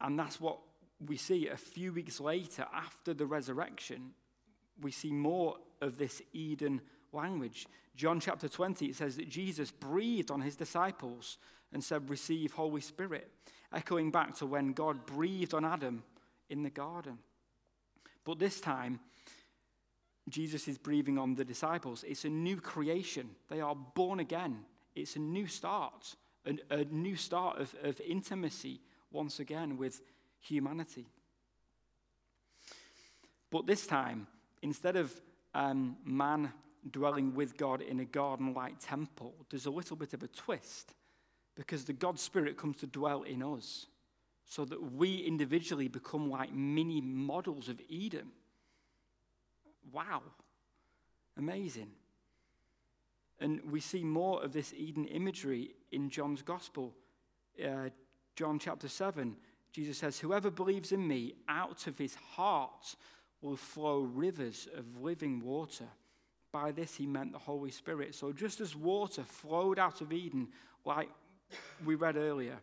And 0.00 0.18
that's 0.18 0.40
what 0.40 0.58
we 1.06 1.16
see 1.16 1.48
a 1.48 1.56
few 1.56 1.92
weeks 1.92 2.20
later 2.20 2.66
after 2.74 3.14
the 3.14 3.26
resurrection. 3.26 4.12
We 4.80 4.90
see 4.90 5.12
more 5.12 5.56
of 5.80 5.98
this 5.98 6.22
Eden 6.32 6.80
language. 7.12 7.66
John 7.96 8.20
chapter 8.20 8.48
20, 8.48 8.86
it 8.86 8.96
says 8.96 9.16
that 9.16 9.28
Jesus 9.28 9.70
breathed 9.70 10.30
on 10.30 10.40
his 10.40 10.56
disciples 10.56 11.38
and 11.72 11.82
said, 11.82 12.10
Receive 12.10 12.52
Holy 12.52 12.80
Spirit, 12.80 13.30
echoing 13.72 14.10
back 14.10 14.34
to 14.36 14.46
when 14.46 14.72
God 14.72 15.06
breathed 15.06 15.54
on 15.54 15.64
Adam 15.64 16.02
in 16.48 16.62
the 16.62 16.70
garden. 16.70 17.18
But 18.24 18.38
this 18.38 18.60
time, 18.60 19.00
Jesus 20.28 20.68
is 20.68 20.78
breathing 20.78 21.18
on 21.18 21.34
the 21.34 21.44
disciples. 21.44 22.04
It's 22.06 22.24
a 22.24 22.30
new 22.30 22.60
creation. 22.60 23.30
They 23.48 23.60
are 23.60 23.74
born 23.74 24.20
again. 24.20 24.64
It's 24.94 25.16
a 25.16 25.20
new 25.20 25.46
start, 25.46 26.16
a, 26.46 26.58
a 26.74 26.84
new 26.84 27.16
start 27.16 27.60
of, 27.60 27.74
of 27.82 28.00
intimacy 28.00 28.80
once 29.10 29.40
again 29.40 29.76
with 29.76 30.00
humanity. 30.40 31.06
But 33.50 33.66
this 33.66 33.86
time, 33.86 34.26
instead 34.62 34.96
of 34.96 35.12
um, 35.54 35.96
man 36.04 36.52
dwelling 36.90 37.34
with 37.34 37.56
God 37.56 37.82
in 37.82 38.00
a 38.00 38.04
garden 38.04 38.54
like 38.54 38.74
temple, 38.80 39.34
there's 39.50 39.66
a 39.66 39.70
little 39.70 39.96
bit 39.96 40.14
of 40.14 40.22
a 40.22 40.28
twist 40.28 40.94
because 41.54 41.84
the 41.84 41.92
God 41.92 42.18
Spirit 42.18 42.56
comes 42.56 42.78
to 42.78 42.86
dwell 42.86 43.22
in 43.22 43.42
us 43.42 43.86
so 44.46 44.64
that 44.64 44.92
we 44.92 45.18
individually 45.18 45.88
become 45.88 46.30
like 46.30 46.52
mini 46.52 47.00
models 47.00 47.68
of 47.68 47.80
Eden. 47.88 48.32
Wow. 49.92 50.22
Amazing. 51.36 51.90
And 53.40 53.60
we 53.70 53.80
see 53.80 54.04
more 54.04 54.42
of 54.42 54.52
this 54.52 54.72
Eden 54.76 55.06
imagery 55.06 55.74
in 55.90 56.08
John's 56.08 56.42
Gospel. 56.42 56.94
Uh, 57.62 57.90
John 58.36 58.58
chapter 58.58 58.88
7, 58.88 59.36
Jesus 59.72 59.98
says, 59.98 60.18
Whoever 60.18 60.50
believes 60.50 60.92
in 60.92 61.06
me, 61.06 61.34
out 61.48 61.86
of 61.86 61.98
his 61.98 62.14
heart 62.14 62.96
will 63.42 63.56
flow 63.56 64.00
rivers 64.00 64.68
of 64.76 65.02
living 65.02 65.40
water. 65.40 65.86
By 66.52 66.72
this 66.72 66.94
he 66.94 67.06
meant 67.06 67.32
the 67.32 67.38
Holy 67.38 67.70
Spirit. 67.70 68.14
So 68.14 68.32
just 68.32 68.60
as 68.60 68.76
water 68.76 69.24
flowed 69.24 69.78
out 69.78 70.00
of 70.00 70.12
Eden, 70.12 70.48
like 70.84 71.10
we 71.84 71.96
read 71.96 72.16
earlier, 72.16 72.58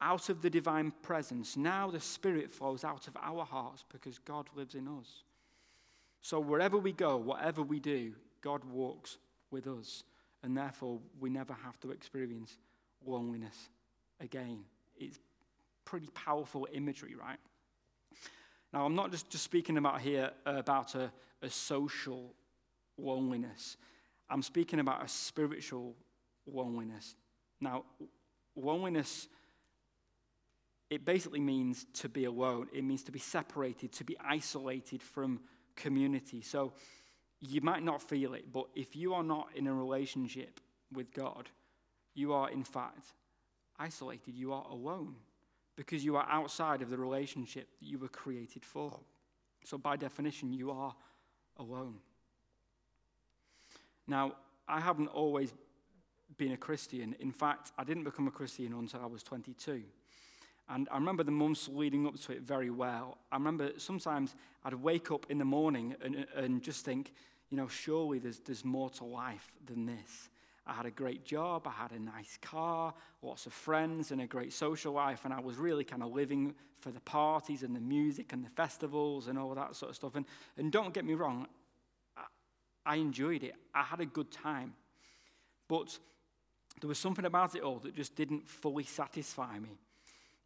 out 0.00 0.28
of 0.28 0.42
the 0.42 0.50
divine 0.50 0.92
presence, 1.02 1.56
now 1.56 1.90
the 1.90 2.00
Spirit 2.00 2.50
flows 2.50 2.82
out 2.82 3.06
of 3.06 3.16
our 3.16 3.44
hearts 3.44 3.84
because 3.90 4.18
God 4.18 4.48
lives 4.56 4.74
in 4.74 4.88
us. 4.88 5.22
So 6.22 6.40
wherever 6.40 6.78
we 6.78 6.92
go, 6.92 7.16
whatever 7.16 7.62
we 7.62 7.80
do, 7.80 8.12
God 8.40 8.64
walks 8.64 9.18
with 9.50 9.66
us. 9.66 10.04
And 10.44 10.56
therefore, 10.56 10.98
we 11.20 11.30
never 11.30 11.52
have 11.52 11.78
to 11.80 11.90
experience 11.90 12.56
loneliness 13.04 13.56
again. 14.20 14.64
It's 14.96 15.18
pretty 15.84 16.08
powerful 16.14 16.66
imagery, 16.72 17.14
right? 17.14 17.38
Now, 18.72 18.86
I'm 18.86 18.94
not 18.94 19.10
just, 19.10 19.30
just 19.30 19.44
speaking 19.44 19.76
about 19.76 20.00
here 20.00 20.30
about 20.46 20.94
a, 20.94 21.12
a 21.42 21.50
social 21.50 22.34
loneliness. 22.96 23.76
I'm 24.30 24.42
speaking 24.42 24.80
about 24.80 25.04
a 25.04 25.08
spiritual 25.08 25.94
loneliness. 26.46 27.14
Now, 27.60 27.84
loneliness, 28.56 29.28
it 30.90 31.04
basically 31.04 31.40
means 31.40 31.86
to 31.94 32.08
be 32.08 32.24
alone. 32.24 32.68
It 32.72 32.82
means 32.82 33.04
to 33.04 33.12
be 33.12 33.18
separated, 33.18 33.92
to 33.92 34.04
be 34.04 34.16
isolated 34.24 35.02
from 35.02 35.40
community. 35.76 36.42
So 36.42 36.72
you 37.40 37.60
might 37.60 37.82
not 37.82 38.02
feel 38.02 38.34
it, 38.34 38.52
but 38.52 38.66
if 38.74 38.94
you 38.94 39.14
are 39.14 39.24
not 39.24 39.48
in 39.54 39.66
a 39.66 39.74
relationship 39.74 40.60
with 40.92 41.12
God, 41.12 41.48
you 42.14 42.32
are 42.32 42.50
in 42.50 42.64
fact 42.64 43.14
isolated. 43.78 44.34
You 44.34 44.52
are 44.52 44.66
alone 44.70 45.14
because 45.76 46.04
you 46.04 46.16
are 46.16 46.26
outside 46.30 46.82
of 46.82 46.90
the 46.90 46.98
relationship 46.98 47.68
that 47.80 47.86
you 47.86 47.98
were 47.98 48.08
created 48.08 48.64
for. 48.64 49.00
So, 49.64 49.78
by 49.78 49.96
definition, 49.96 50.52
you 50.52 50.70
are 50.70 50.94
alone. 51.56 51.96
Now, 54.06 54.36
I 54.68 54.80
haven't 54.80 55.08
always 55.08 55.54
been 56.36 56.52
a 56.52 56.56
Christian. 56.56 57.14
In 57.20 57.32
fact, 57.32 57.72
I 57.78 57.84
didn't 57.84 58.04
become 58.04 58.26
a 58.26 58.30
Christian 58.30 58.72
until 58.72 59.00
I 59.00 59.06
was 59.06 59.22
22. 59.22 59.82
And 60.68 60.88
I 60.90 60.96
remember 60.96 61.22
the 61.22 61.32
months 61.32 61.68
leading 61.68 62.06
up 62.06 62.18
to 62.20 62.32
it 62.32 62.42
very 62.42 62.70
well. 62.70 63.18
I 63.30 63.36
remember 63.36 63.72
sometimes 63.76 64.34
I'd 64.64 64.74
wake 64.74 65.10
up 65.10 65.26
in 65.28 65.38
the 65.38 65.44
morning 65.44 65.94
and, 66.02 66.26
and 66.34 66.62
just 66.62 66.84
think, 66.84 67.12
you 67.50 67.56
know, 67.56 67.68
surely 67.68 68.18
there's, 68.18 68.38
there's 68.38 68.64
more 68.64 68.88
to 68.90 69.04
life 69.04 69.52
than 69.66 69.86
this. 69.86 70.30
I 70.66 70.74
had 70.74 70.86
a 70.86 70.90
great 70.90 71.24
job, 71.24 71.66
I 71.66 71.72
had 71.72 71.90
a 71.90 71.98
nice 71.98 72.38
car, 72.40 72.94
lots 73.20 73.46
of 73.46 73.52
friends, 73.52 74.12
and 74.12 74.20
a 74.20 74.26
great 74.26 74.52
social 74.52 74.92
life, 74.92 75.24
and 75.24 75.34
I 75.34 75.40
was 75.40 75.56
really 75.56 75.82
kind 75.82 76.02
of 76.04 76.12
living 76.12 76.54
for 76.78 76.90
the 76.90 77.00
parties 77.00 77.64
and 77.64 77.74
the 77.74 77.80
music 77.80 78.32
and 78.32 78.44
the 78.44 78.50
festivals 78.50 79.26
and 79.26 79.38
all 79.38 79.54
that 79.54 79.74
sort 79.74 79.90
of 79.90 79.96
stuff. 79.96 80.14
And, 80.14 80.24
and 80.56 80.70
don't 80.70 80.94
get 80.94 81.04
me 81.04 81.14
wrong, 81.14 81.48
I, 82.16 82.22
I 82.86 82.96
enjoyed 82.96 83.42
it, 83.42 83.54
I 83.74 83.82
had 83.82 84.00
a 84.00 84.06
good 84.06 84.30
time. 84.30 84.74
But 85.68 85.98
there 86.80 86.88
was 86.88 86.98
something 86.98 87.24
about 87.24 87.56
it 87.56 87.62
all 87.62 87.78
that 87.80 87.96
just 87.96 88.14
didn't 88.14 88.48
fully 88.48 88.84
satisfy 88.84 89.58
me. 89.58 89.78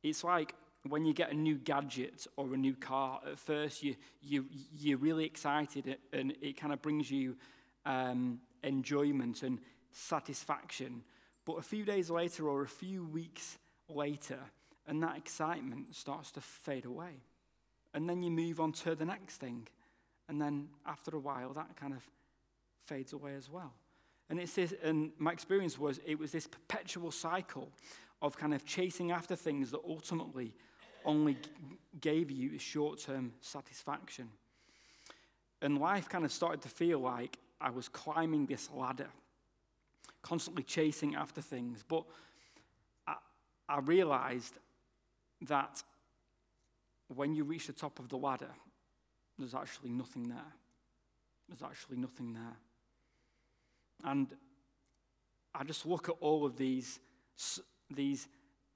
It's 0.09 0.23
like 0.23 0.55
when 0.89 1.05
you 1.05 1.13
get 1.13 1.33
a 1.33 1.35
new 1.35 1.57
gadget 1.57 2.27
or 2.37 2.55
a 2.55 2.57
new 2.57 2.75
car, 2.75 3.21
at 3.29 3.39
first 3.39 3.83
you, 3.83 3.97
you, 4.23 4.47
you're 4.79 4.99
really 4.99 5.25
excited 5.25 5.99
and 6.13 6.33
it 6.41 6.57
kind 6.57 6.73
of 6.73 6.81
brings 6.81 7.11
you 7.11 7.37
um, 7.85 8.39
enjoyment 8.63 9.43
and 9.43 9.59
satisfaction. 9.91 11.03
But 11.45 11.55
a 11.55 11.63
few 11.63 11.85
days 11.85 12.09
later 12.09 12.49
or 12.49 12.63
a 12.63 12.69
few 12.69 13.05
weeks 13.05 13.59
later, 13.89 14.39
and 14.87 15.03
that 15.03 15.17
excitement 15.17 15.95
starts 15.97 16.31
to 16.33 16.41
fade 16.41 16.85
away. 16.85 17.23
And 17.93 18.09
then 18.09 18.23
you 18.23 18.31
move 18.31 18.61
on 18.61 18.71
to 18.73 18.95
the 18.95 19.05
next 19.05 19.39
thing. 19.39 19.67
And 20.29 20.41
then 20.41 20.69
after 20.87 21.17
a 21.17 21.19
while, 21.19 21.53
that 21.55 21.77
kind 21.77 21.95
of 21.95 22.03
fades 22.87 23.13
away 23.13 23.35
as 23.35 23.51
well. 23.51 23.73
And 24.29 24.39
it's 24.39 24.55
this, 24.55 24.75
and 24.83 25.11
my 25.19 25.33
experience 25.33 25.79
was 25.79 26.01
it 26.05 26.19
was 26.19 26.33
this 26.33 26.47
perpetual 26.47 27.11
cycle 27.11 27.71
of 28.23 28.37
kind 28.37 28.55
of 28.55 28.65
chasing 28.65 29.11
after 29.11 29.37
things 29.37 29.71
that 29.71 29.81
ultimately 29.87 30.53
only 31.05 31.37
gave 32.01 32.31
you 32.31 32.59
short 32.59 32.99
term 32.99 33.33
satisfaction. 33.41 34.29
And 35.63 35.79
life 35.79 36.09
kind 36.09 36.25
of 36.25 36.33
started 36.33 36.61
to 36.63 36.69
feel 36.69 36.99
like 36.99 37.39
I 37.61 37.71
was 37.71 37.89
climbing 37.89 38.47
this 38.47 38.69
ladder, 38.75 39.09
constantly 40.23 40.63
chasing 40.63 41.15
after 41.15 41.41
things. 41.41 41.85
But 41.87 42.05
I, 43.07 43.15
I 43.69 43.79
realized 43.81 44.59
that 45.43 45.83
when 47.15 47.35
you 47.35 47.45
reach 47.45 47.67
the 47.67 47.73
top 47.73 47.99
of 47.99 48.09
the 48.09 48.17
ladder, 48.17 48.51
there's 49.39 49.55
actually 49.55 49.91
nothing 49.91 50.29
there. 50.29 50.53
There's 51.49 51.63
actually 51.63 51.99
nothing 51.99 52.33
there. 52.33 52.57
And 54.05 54.29
I 55.55 55.65
just 55.65 55.87
look 55.87 56.09
at 56.09 56.17
all 56.21 56.45
of 56.45 56.57
these 56.57 57.01
these 57.91 58.29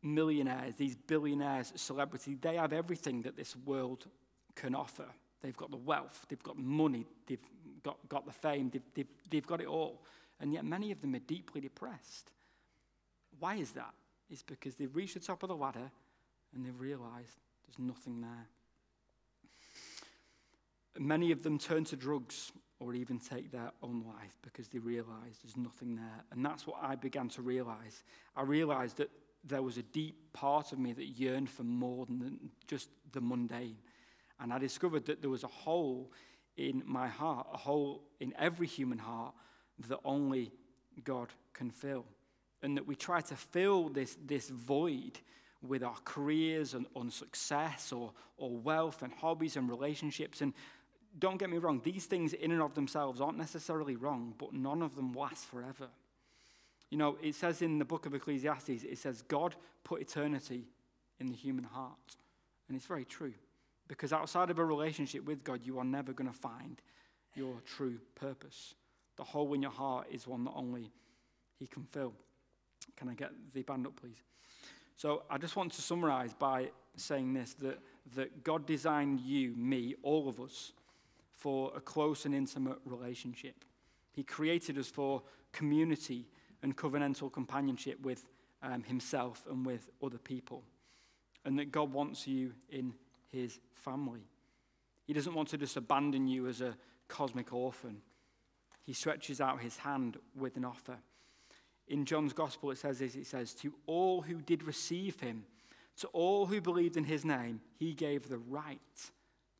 millionaires, 0.02 0.76
these 0.76 0.96
billionaires, 0.96 1.72
celebrities, 1.76 2.38
they 2.40 2.56
have 2.56 2.72
everything 2.72 3.22
that 3.22 3.36
this 3.36 3.56
world 3.56 4.06
can 4.54 4.74
offer. 4.74 5.06
They've 5.42 5.56
got 5.56 5.70
the 5.70 5.76
wealth, 5.76 6.26
they've 6.28 6.42
got 6.42 6.58
money, 6.58 7.06
they've 7.26 7.42
got, 7.82 7.96
got 8.08 8.26
the 8.26 8.32
fame, 8.32 8.70
they've, 8.70 8.82
they've, 8.94 9.08
they've 9.30 9.46
got 9.46 9.60
it 9.60 9.66
all. 9.66 10.02
And 10.38 10.52
yet 10.52 10.64
many 10.64 10.90
of 10.90 11.00
them 11.00 11.14
are 11.14 11.20
deeply 11.20 11.60
depressed. 11.60 12.30
Why 13.38 13.56
is 13.56 13.72
that? 13.72 13.94
It's 14.30 14.42
because 14.42 14.74
they've 14.76 14.94
reached 14.94 15.14
the 15.14 15.20
top 15.20 15.42
of 15.42 15.48
the 15.48 15.56
ladder 15.56 15.90
and 16.54 16.64
they've 16.64 16.80
realized 16.80 17.36
there's 17.66 17.78
nothing 17.78 18.20
there. 18.20 18.48
Many 20.98 21.32
of 21.32 21.42
them 21.42 21.58
turn 21.58 21.84
to 21.84 21.96
drugs 21.96 22.52
or 22.80 22.94
even 22.94 23.18
take 23.18 23.52
their 23.52 23.70
own 23.82 24.02
life 24.06 24.36
because 24.42 24.68
they 24.68 24.78
realize 24.78 25.38
there's 25.42 25.56
nothing 25.56 25.96
there. 25.96 26.24
And 26.32 26.44
that's 26.44 26.66
what 26.66 26.78
I 26.82 26.96
began 26.96 27.28
to 27.30 27.42
realize. 27.42 28.02
I 28.34 28.42
realized 28.42 28.96
that 28.96 29.10
there 29.44 29.62
was 29.62 29.76
a 29.76 29.82
deep 29.82 30.32
part 30.32 30.72
of 30.72 30.78
me 30.78 30.92
that 30.94 31.04
yearned 31.04 31.50
for 31.50 31.62
more 31.62 32.06
than 32.06 32.50
just 32.66 32.88
the 33.12 33.20
mundane. 33.20 33.76
And 34.40 34.52
I 34.52 34.58
discovered 34.58 35.04
that 35.06 35.20
there 35.20 35.30
was 35.30 35.44
a 35.44 35.48
hole 35.48 36.10
in 36.56 36.82
my 36.86 37.06
heart, 37.06 37.46
a 37.52 37.56
hole 37.58 38.02
in 38.18 38.32
every 38.38 38.66
human 38.66 38.98
heart 38.98 39.34
that 39.88 39.98
only 40.04 40.50
God 41.04 41.28
can 41.52 41.70
fill. 41.70 42.06
And 42.62 42.76
that 42.76 42.86
we 42.86 42.94
try 42.94 43.20
to 43.20 43.36
fill 43.36 43.88
this, 43.90 44.16
this 44.24 44.48
void 44.48 45.18
with 45.62 45.82
our 45.82 45.96
careers 46.04 46.74
and 46.74 46.86
on 46.96 47.10
success 47.10 47.92
or, 47.92 48.12
or 48.36 48.56
wealth 48.56 49.02
and 49.02 49.12
hobbies 49.12 49.56
and 49.56 49.68
relationships. 49.68 50.40
And 50.40 50.54
don't 51.18 51.38
get 51.38 51.50
me 51.50 51.58
wrong, 51.58 51.80
these 51.82 52.06
things 52.06 52.32
in 52.32 52.52
and 52.52 52.62
of 52.62 52.74
themselves 52.74 53.20
aren't 53.20 53.38
necessarily 53.38 53.96
wrong, 53.96 54.34
but 54.38 54.52
none 54.52 54.82
of 54.82 54.94
them 54.94 55.12
last 55.12 55.44
forever. 55.46 55.88
You 56.90 56.98
know, 56.98 57.16
it 57.22 57.34
says 57.34 57.62
in 57.62 57.78
the 57.78 57.84
book 57.84 58.06
of 58.06 58.14
Ecclesiastes, 58.14 58.84
it 58.84 58.98
says, 58.98 59.22
God 59.22 59.54
put 59.84 60.00
eternity 60.00 60.64
in 61.18 61.28
the 61.28 61.36
human 61.36 61.64
heart. 61.64 62.16
And 62.68 62.76
it's 62.76 62.86
very 62.86 63.04
true. 63.04 63.34
Because 63.88 64.12
outside 64.12 64.50
of 64.50 64.58
a 64.58 64.64
relationship 64.64 65.24
with 65.24 65.42
God, 65.42 65.60
you 65.64 65.78
are 65.78 65.84
never 65.84 66.12
going 66.12 66.30
to 66.30 66.36
find 66.36 66.80
your 67.34 67.54
true 67.64 67.98
purpose. 68.14 68.74
The 69.16 69.24
hole 69.24 69.52
in 69.54 69.62
your 69.62 69.70
heart 69.70 70.06
is 70.10 70.26
one 70.26 70.44
that 70.44 70.52
only 70.54 70.90
He 71.58 71.66
can 71.66 71.84
fill. 71.84 72.12
Can 72.96 73.08
I 73.08 73.14
get 73.14 73.30
the 73.52 73.62
band 73.62 73.86
up, 73.86 73.96
please? 73.96 74.22
So 74.96 75.22
I 75.30 75.38
just 75.38 75.56
want 75.56 75.72
to 75.72 75.82
summarize 75.82 76.34
by 76.34 76.70
saying 76.96 77.32
this 77.34 77.54
that, 77.54 77.78
that 78.14 78.44
God 78.44 78.66
designed 78.66 79.20
you, 79.20 79.54
me, 79.56 79.94
all 80.02 80.28
of 80.28 80.40
us, 80.40 80.72
for 81.40 81.72
a 81.74 81.80
close 81.80 82.26
and 82.26 82.34
intimate 82.34 82.76
relationship. 82.84 83.64
He 84.12 84.22
created 84.22 84.76
us 84.76 84.88
for 84.88 85.22
community 85.52 86.28
and 86.62 86.76
covenantal 86.76 87.32
companionship 87.32 87.98
with 88.02 88.28
um, 88.62 88.82
Himself 88.82 89.46
and 89.50 89.64
with 89.64 89.88
other 90.04 90.18
people. 90.18 90.62
And 91.46 91.58
that 91.58 91.72
God 91.72 91.94
wants 91.94 92.26
you 92.26 92.52
in 92.68 92.92
His 93.32 93.58
family. 93.72 94.28
He 95.06 95.14
doesn't 95.14 95.34
want 95.34 95.48
to 95.48 95.58
just 95.58 95.78
abandon 95.78 96.28
you 96.28 96.46
as 96.46 96.60
a 96.60 96.76
cosmic 97.08 97.54
orphan. 97.54 98.02
He 98.84 98.92
stretches 98.92 99.40
out 99.40 99.62
His 99.62 99.78
hand 99.78 100.18
with 100.36 100.58
an 100.58 100.66
offer. 100.66 100.98
In 101.88 102.04
John's 102.04 102.34
Gospel, 102.34 102.70
it 102.70 102.76
says 102.76 102.98
this 102.98 103.14
it 103.14 103.26
says, 103.26 103.54
To 103.54 103.72
all 103.86 104.20
who 104.20 104.42
did 104.42 104.62
receive 104.62 105.18
Him, 105.20 105.44
to 106.00 106.06
all 106.08 106.44
who 106.44 106.60
believed 106.60 106.98
in 106.98 107.04
His 107.04 107.24
name, 107.24 107.62
He 107.78 107.94
gave 107.94 108.28
the 108.28 108.38
right 108.38 108.78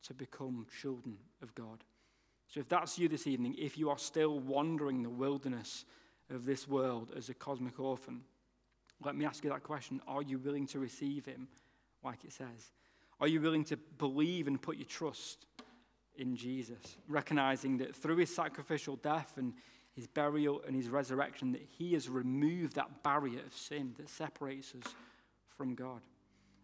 to 0.05 0.15
become 0.15 0.67
children 0.81 1.17
of 1.43 1.55
God. 1.55 1.85
So 2.49 2.61
if 2.61 2.69
that's 2.69 2.99
you 2.99 3.09
this 3.09 3.27
evening, 3.27 3.55
if 3.59 3.79
you 3.79 3.91
are 3.91 3.99
still 3.99 4.41
wandering 4.41 5.03
the 5.03 5.11
wilderness 5.11 5.85
of 6.31 6.45
this 6.45 6.67
world 6.67 7.13
as 7.17 7.29
a 7.29 7.35
cosmic 7.35 7.79
orphan, 7.79 8.23
let 9.05 9.17
me 9.17 9.25
ask 9.25 9.45
you 9.45 9.51
that 9.51 9.63
question. 9.63 10.01
Are 10.07 10.23
you 10.23 10.39
willing 10.39 10.67
to 10.69 10.79
receive 10.79 11.25
him, 11.25 11.49
like 12.03 12.25
it 12.25 12.33
says? 12.33 12.73
Are 13.21 13.29
you 13.29 13.41
willing 13.41 13.65
to 13.65 13.77
believe 13.99 14.47
and 14.49 14.61
put 14.61 14.77
your 14.77 14.87
trust 14.87 15.47
in 16.17 16.37
Jesus, 16.37 16.97
recognizing 17.09 17.79
that 17.79 17.95
through 17.95 18.17
his 18.17 18.35
sacrificial 18.35 18.97
death 18.97 19.35
and 19.37 19.55
his 19.95 20.07
burial 20.07 20.63
and 20.67 20.75
his 20.75 20.89
resurrection, 20.89 21.53
that 21.53 21.63
he 21.79 21.93
has 21.93 22.09
removed 22.09 22.75
that 22.75 23.03
barrier 23.03 23.41
of 23.47 23.55
sin 23.55 23.95
that 23.97 24.09
separates 24.09 24.75
us 24.75 24.93
from 25.57 25.75
God? 25.75 26.01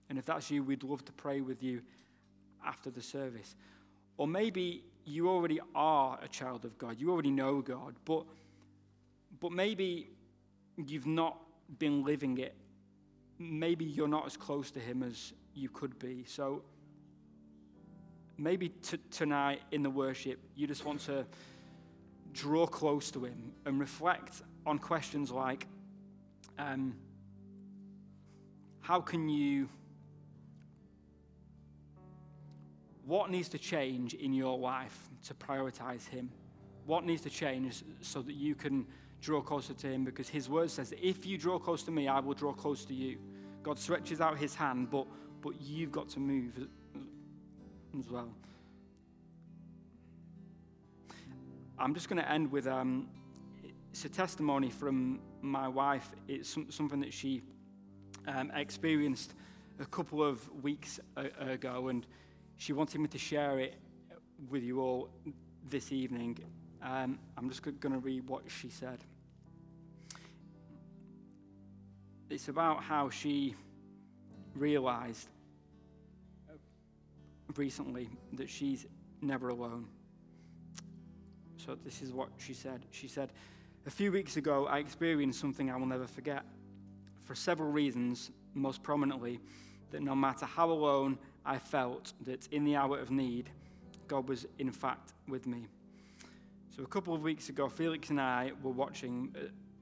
And 0.09 0.19
if 0.19 0.27
that's 0.27 0.51
you, 0.51 0.63
we'd 0.63 0.83
love 0.83 1.05
to 1.05 1.13
pray 1.13 1.41
with 1.41 1.63
you 1.63 1.83
after 2.67 2.91
the 2.91 3.03
service. 3.03 3.55
Or 4.17 4.27
maybe 4.27 4.85
you 5.05 5.29
already 5.29 5.61
are 5.75 6.19
a 6.23 6.29
child 6.29 6.65
of 6.65 6.77
God, 6.79 6.97
you 6.99 7.11
already 7.11 7.31
know 7.31 7.61
God, 7.61 7.95
but, 8.05 8.25
but 9.41 9.53
maybe 9.53 10.11
you've 10.77 11.07
not 11.07 11.39
been 11.79 12.05
living 12.05 12.39
it. 12.39 12.55
Maybe 13.39 13.85
you're 13.85 14.09
not 14.09 14.27
as 14.27 14.37
close 14.37 14.71
to 14.73 14.81
Him 14.81 15.03
as 15.03 15.33
you 15.55 15.69
could 15.69 15.99
be. 15.99 16.25
So 16.27 16.63
maybe 18.39 18.71
t- 18.71 18.99
tonight 19.11 19.63
in 19.71 19.83
the 19.83 19.91
worship, 19.91 20.39
you 20.55 20.67
just 20.67 20.85
want 20.85 21.01
to 21.03 21.27
draw 22.33 22.67
close 22.67 23.11
to 23.13 23.25
Him 23.25 23.53
and 23.65 23.79
reflect 23.79 24.43
on 24.65 24.79
questions 24.79 25.31
like 25.31 25.67
um, 26.59 26.95
how 28.81 29.01
can 29.01 29.29
you 29.29 29.69
what 33.07 33.31
needs 33.31 33.49
to 33.51 33.59
change 33.59 34.15
in 34.15 34.35
your 34.35 34.59
life 34.59 35.09
to 35.27 35.35
prioritize 35.35 36.09
Him? 36.09 36.31
What 36.87 37.05
needs 37.05 37.23
to 37.23 37.31
change 37.31 37.83
so 38.01 38.21
that 38.23 38.35
you 38.35 38.55
can 38.55 38.87
draw 39.21 39.41
closer 39.41 39.75
to 39.75 39.87
Him? 39.87 40.05
Because 40.05 40.29
His 40.29 40.49
word 40.49 40.71
says, 40.71 40.93
if 41.01 41.25
you 41.25 41.39
draw 41.39 41.59
close 41.59 41.85
to 41.85 41.91
me, 41.91 42.09
I 42.09 42.19
will 42.21 42.35
draw 42.35 42.53
close 42.53 42.85
to 42.87 42.95
you. 42.95 43.19
God 43.63 43.79
stretches 43.79 44.21
out 44.21 44.39
His 44.39 44.55
hand, 44.55 44.91
but, 44.91 45.07
but 45.41 45.61
you've 45.61 45.93
got 45.93 46.09
to 46.11 46.21
move 46.21 46.69
as 47.99 48.11
well. 48.11 48.29
I'm 51.79 51.95
just 51.95 52.09
going 52.09 52.21
to 52.21 52.31
end 52.31 52.51
with 52.51 52.67
um, 52.67 53.09
it's 53.93 54.05
a 54.05 54.09
testimony 54.09 54.71
from 54.71 55.21
my 55.43 55.69
wife. 55.69 56.11
It's 56.27 56.49
some, 56.49 56.71
something 56.71 57.01
that 57.01 57.13
she 57.13 57.43
um, 58.27 58.51
experienced 58.55 59.35
a 59.79 59.87
couple 59.87 60.23
of 60.25 60.41
weeks 60.63 60.99
ago, 61.17 61.89
and 61.89 62.07
she 62.57 62.73
wanted 62.73 63.01
me 63.01 63.09
to 63.09 63.19
share 63.19 63.59
it 63.59 63.75
with 64.51 64.63
you 64.63 64.81
all 64.81 65.11
this 65.69 65.93
evening. 65.93 66.39
Um, 66.83 67.19
I'm 67.37 67.49
just 67.49 67.63
going 67.63 67.93
to 67.93 67.99
read 67.99 68.29
what 68.29 68.43
she 68.49 68.71
said. 68.71 68.99
It's 72.29 72.49
about 72.49 72.83
how 72.83 73.11
she 73.11 73.55
realized 74.55 75.29
recently 77.57 78.09
that 78.33 78.49
she's 78.49 78.87
never 79.21 79.51
alone. 79.51 79.87
So, 81.57 81.77
this 81.85 82.03
is 82.03 82.13
what 82.13 82.29
she 82.39 82.53
said. 82.53 82.85
She 82.91 83.09
said, 83.09 83.31
A 83.87 83.91
few 83.91 84.13
weeks 84.13 84.37
ago, 84.37 84.67
I 84.67 84.79
experienced 84.79 85.41
something 85.41 85.71
I 85.71 85.77
will 85.77 85.87
never 85.87 86.07
forget. 86.07 86.45
For 87.25 87.35
several 87.35 87.71
reasons, 87.71 88.31
most 88.55 88.83
prominently, 88.83 89.41
that 89.91 90.03
no 90.03 90.15
matter 90.15 90.47
how 90.47 90.71
alone 90.71 91.19
I 91.47 91.59
felt 91.59 92.13
that 92.23 92.49
in 92.51 92.65
the 92.65 92.75
hour 92.75 92.99
of 92.99 93.11
need, 93.11 93.49
God 94.09 94.29
was 94.29 94.47
in 94.59 94.73
fact 94.73 95.13
with 95.29 95.47
me. 95.47 95.69
So, 96.77 96.83
a 96.83 96.87
couple 96.87 97.15
of 97.15 97.23
weeks 97.23 97.49
ago, 97.49 97.69
Felix 97.69 98.11
and 98.11 98.21
I 98.21 98.53
were 98.63 98.73
watching 98.73 99.35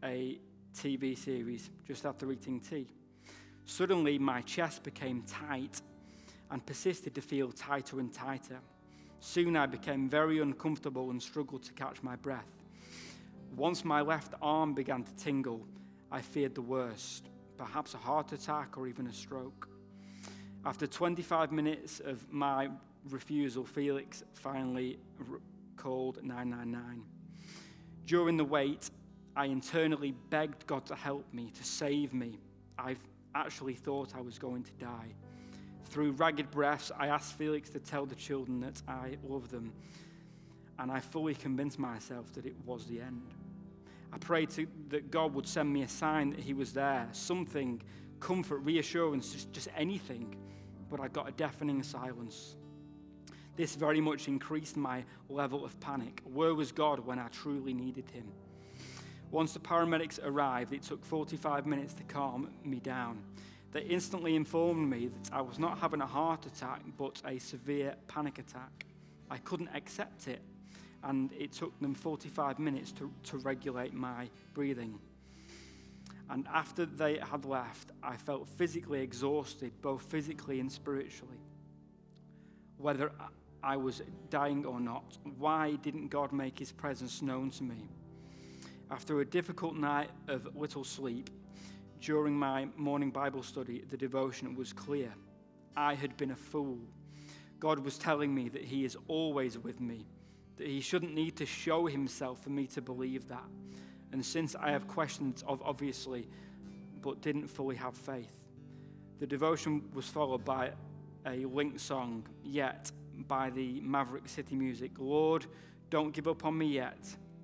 a 0.04 0.38
TV 0.76 1.16
series 1.16 1.70
just 1.86 2.04
after 2.04 2.30
eating 2.30 2.60
tea. 2.60 2.86
Suddenly, 3.64 4.18
my 4.18 4.42
chest 4.42 4.82
became 4.82 5.22
tight 5.22 5.80
and 6.50 6.64
persisted 6.64 7.14
to 7.14 7.22
feel 7.22 7.50
tighter 7.50 7.98
and 7.98 8.12
tighter. 8.12 8.58
Soon, 9.20 9.56
I 9.56 9.66
became 9.66 10.08
very 10.08 10.40
uncomfortable 10.40 11.10
and 11.10 11.22
struggled 11.22 11.62
to 11.62 11.72
catch 11.72 12.02
my 12.02 12.14
breath. 12.14 12.62
Once 13.56 13.84
my 13.84 14.02
left 14.02 14.34
arm 14.42 14.74
began 14.74 15.02
to 15.02 15.14
tingle, 15.16 15.66
I 16.12 16.20
feared 16.20 16.54
the 16.54 16.62
worst 16.62 17.30
perhaps 17.56 17.94
a 17.94 17.98
heart 17.98 18.32
attack 18.32 18.76
or 18.76 18.86
even 18.86 19.06
a 19.06 19.12
stroke. 19.12 19.68
After 20.66 20.86
25 20.86 21.52
minutes 21.52 22.00
of 22.00 22.32
my 22.32 22.70
refusal, 23.10 23.66
Felix 23.66 24.22
finally 24.32 24.98
called 25.76 26.24
999. 26.24 27.04
During 28.06 28.38
the 28.38 28.44
wait, 28.46 28.90
I 29.36 29.46
internally 29.46 30.14
begged 30.30 30.66
God 30.66 30.86
to 30.86 30.94
help 30.94 31.30
me, 31.34 31.50
to 31.54 31.64
save 31.64 32.14
me. 32.14 32.38
I 32.78 32.96
actually 33.34 33.74
thought 33.74 34.14
I 34.16 34.22
was 34.22 34.38
going 34.38 34.62
to 34.62 34.72
die. 34.80 35.14
Through 35.84 36.12
ragged 36.12 36.50
breaths, 36.50 36.90
I 36.98 37.08
asked 37.08 37.34
Felix 37.34 37.68
to 37.70 37.78
tell 37.78 38.06
the 38.06 38.14
children 38.14 38.60
that 38.60 38.80
I 38.88 39.18
love 39.22 39.50
them, 39.50 39.70
and 40.78 40.90
I 40.90 41.00
fully 41.00 41.34
convinced 41.34 41.78
myself 41.78 42.32
that 42.32 42.46
it 42.46 42.54
was 42.64 42.86
the 42.86 43.02
end. 43.02 43.20
I 44.14 44.16
prayed 44.16 44.48
to, 44.50 44.66
that 44.88 45.10
God 45.10 45.34
would 45.34 45.46
send 45.46 45.70
me 45.70 45.82
a 45.82 45.88
sign 45.88 46.30
that 46.30 46.40
He 46.40 46.54
was 46.54 46.72
there, 46.72 47.06
something, 47.12 47.82
comfort, 48.24 48.60
reassurance, 48.60 49.32
just, 49.32 49.52
just 49.52 49.68
anything 49.76 50.34
but 50.90 50.98
I 50.98 51.08
got 51.08 51.28
a 51.28 51.32
deafening 51.32 51.82
silence. 51.82 52.56
This 53.56 53.74
very 53.74 54.00
much 54.00 54.28
increased 54.28 54.76
my 54.76 55.04
level 55.28 55.64
of 55.64 55.78
panic. 55.80 56.22
Where 56.32 56.54
was 56.54 56.72
God 56.72 57.00
when 57.00 57.18
I 57.18 57.28
truly 57.28 57.74
needed 57.74 58.08
Him? 58.10 58.24
Once 59.30 59.52
the 59.52 59.58
paramedics 59.58 60.18
arrived, 60.24 60.72
it 60.72 60.82
took 60.82 61.04
45 61.04 61.66
minutes 61.66 61.92
to 61.94 62.02
calm 62.04 62.50
me 62.64 62.80
down. 62.80 63.22
They 63.72 63.82
instantly 63.82 64.36
informed 64.36 64.88
me 64.88 65.08
that 65.08 65.32
I 65.32 65.40
was 65.40 65.58
not 65.58 65.78
having 65.78 66.00
a 66.00 66.06
heart 66.06 66.46
attack, 66.46 66.80
but 66.96 67.20
a 67.26 67.38
severe 67.38 67.94
panic 68.08 68.38
attack. 68.38 68.86
I 69.30 69.36
couldn't 69.38 69.70
accept 69.74 70.28
it, 70.28 70.40
and 71.02 71.30
it 71.32 71.52
took 71.52 71.78
them 71.80 71.92
45 71.92 72.58
minutes 72.58 72.92
to, 72.92 73.12
to 73.24 73.38
regulate 73.38 73.92
my 73.92 74.28
breathing. 74.54 74.98
And 76.30 76.46
after 76.52 76.86
they 76.86 77.18
had 77.18 77.44
left, 77.44 77.90
I 78.02 78.16
felt 78.16 78.48
physically 78.48 79.00
exhausted, 79.00 79.72
both 79.82 80.02
physically 80.02 80.60
and 80.60 80.70
spiritually. 80.70 81.38
Whether 82.78 83.12
I 83.62 83.76
was 83.76 84.02
dying 84.30 84.64
or 84.64 84.80
not, 84.80 85.18
why 85.38 85.76
didn't 85.82 86.08
God 86.08 86.32
make 86.32 86.58
his 86.58 86.72
presence 86.72 87.22
known 87.22 87.50
to 87.52 87.62
me? 87.62 87.88
After 88.90 89.20
a 89.20 89.24
difficult 89.24 89.74
night 89.74 90.10
of 90.28 90.54
little 90.56 90.84
sleep, 90.84 91.30
during 92.00 92.38
my 92.38 92.68
morning 92.76 93.10
Bible 93.10 93.42
study, 93.42 93.82
the 93.88 93.96
devotion 93.96 94.54
was 94.54 94.72
clear. 94.72 95.14
I 95.76 95.94
had 95.94 96.16
been 96.16 96.32
a 96.32 96.36
fool. 96.36 96.78
God 97.58 97.78
was 97.78 97.96
telling 97.96 98.34
me 98.34 98.50
that 98.50 98.62
He 98.62 98.84
is 98.84 98.96
always 99.08 99.56
with 99.56 99.80
me, 99.80 100.06
that 100.56 100.66
He 100.66 100.82
shouldn't 100.82 101.14
need 101.14 101.36
to 101.36 101.46
show 101.46 101.86
Himself 101.86 102.42
for 102.42 102.50
me 102.50 102.66
to 102.68 102.82
believe 102.82 103.28
that. 103.28 103.48
And 104.14 104.24
since 104.24 104.54
I 104.54 104.70
have 104.70 104.86
questions 104.86 105.42
of 105.44 105.60
obviously, 105.64 106.28
but 107.02 107.20
didn't 107.20 107.48
fully 107.48 107.74
have 107.74 107.96
faith, 107.96 108.30
the 109.18 109.26
devotion 109.26 109.82
was 109.92 110.06
followed 110.06 110.44
by 110.44 110.70
a 111.26 111.44
link 111.46 111.80
song, 111.80 112.24
Yet, 112.44 112.92
by 113.26 113.50
the 113.50 113.80
Maverick 113.80 114.28
City 114.28 114.54
Music. 114.54 114.92
Lord, 114.98 115.46
don't 115.90 116.12
give 116.12 116.28
up 116.28 116.44
on 116.44 116.56
me 116.56 116.66
yet. 116.66 116.96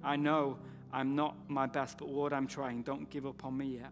I 0.04 0.14
know 0.14 0.58
I'm 0.92 1.16
not 1.16 1.34
my 1.48 1.66
best, 1.66 1.98
but 1.98 2.08
Lord, 2.08 2.32
I'm 2.32 2.46
trying. 2.46 2.82
Don't 2.82 3.10
give 3.10 3.26
up 3.26 3.44
on 3.44 3.58
me 3.58 3.78
yet. 3.80 3.90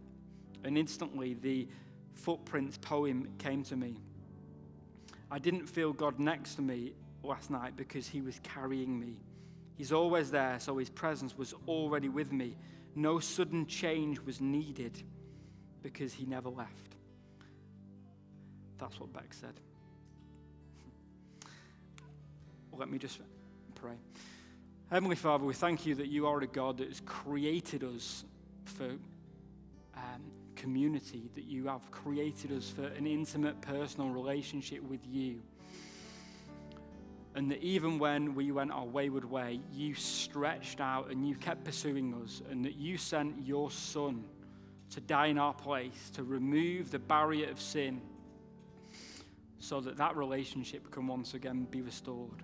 And 0.62 0.78
instantly, 0.78 1.34
the 1.34 1.66
Footprints 2.14 2.78
poem 2.78 3.28
came 3.38 3.64
to 3.64 3.76
me. 3.76 3.96
I 5.32 5.40
didn't 5.40 5.66
feel 5.66 5.92
God 5.92 6.20
next 6.20 6.54
to 6.54 6.62
me 6.62 6.92
last 7.24 7.50
night 7.50 7.76
because 7.76 8.06
He 8.06 8.20
was 8.20 8.38
carrying 8.44 9.00
me. 9.00 9.16
He's 9.78 9.92
always 9.92 10.32
there, 10.32 10.58
so 10.58 10.76
His 10.76 10.90
presence 10.90 11.38
was 11.38 11.54
already 11.68 12.08
with 12.08 12.32
me. 12.32 12.56
No 12.96 13.20
sudden 13.20 13.64
change 13.66 14.18
was 14.20 14.40
needed 14.40 15.00
because 15.82 16.12
He 16.12 16.26
never 16.26 16.48
left. 16.48 16.96
That's 18.78 18.98
what 18.98 19.12
Beck 19.12 19.32
said. 19.32 19.54
Let 22.76 22.90
me 22.90 22.98
just 22.98 23.20
pray. 23.76 23.94
Heavenly 24.90 25.16
Father, 25.16 25.44
we 25.44 25.54
thank 25.54 25.86
you 25.86 25.94
that 25.94 26.08
you 26.08 26.26
are 26.26 26.40
a 26.40 26.46
God 26.46 26.78
that 26.78 26.88
has 26.88 27.00
created 27.06 27.84
us 27.84 28.24
for 28.64 28.90
um, 29.94 30.22
community, 30.56 31.30
that 31.36 31.44
you 31.44 31.66
have 31.68 31.88
created 31.92 32.50
us 32.52 32.68
for 32.68 32.84
an 32.84 33.06
intimate 33.06 33.60
personal 33.60 34.08
relationship 34.08 34.82
with 34.82 35.00
you. 35.06 35.40
And 37.38 37.52
that 37.52 37.62
even 37.62 38.00
when 38.00 38.34
we 38.34 38.50
went 38.50 38.72
our 38.72 38.84
wayward 38.84 39.24
way, 39.24 39.60
you 39.72 39.94
stretched 39.94 40.80
out 40.80 41.12
and 41.12 41.24
you 41.28 41.36
kept 41.36 41.62
pursuing 41.62 42.12
us, 42.24 42.42
and 42.50 42.64
that 42.64 42.74
you 42.74 42.98
sent 42.98 43.46
your 43.46 43.70
Son 43.70 44.24
to 44.90 45.00
die 45.00 45.26
in 45.26 45.38
our 45.38 45.54
place, 45.54 46.10
to 46.14 46.24
remove 46.24 46.90
the 46.90 46.98
barrier 46.98 47.48
of 47.48 47.60
sin, 47.60 48.00
so 49.60 49.80
that 49.80 49.96
that 49.98 50.16
relationship 50.16 50.90
can 50.90 51.06
once 51.06 51.34
again 51.34 51.68
be 51.70 51.80
restored 51.80 52.42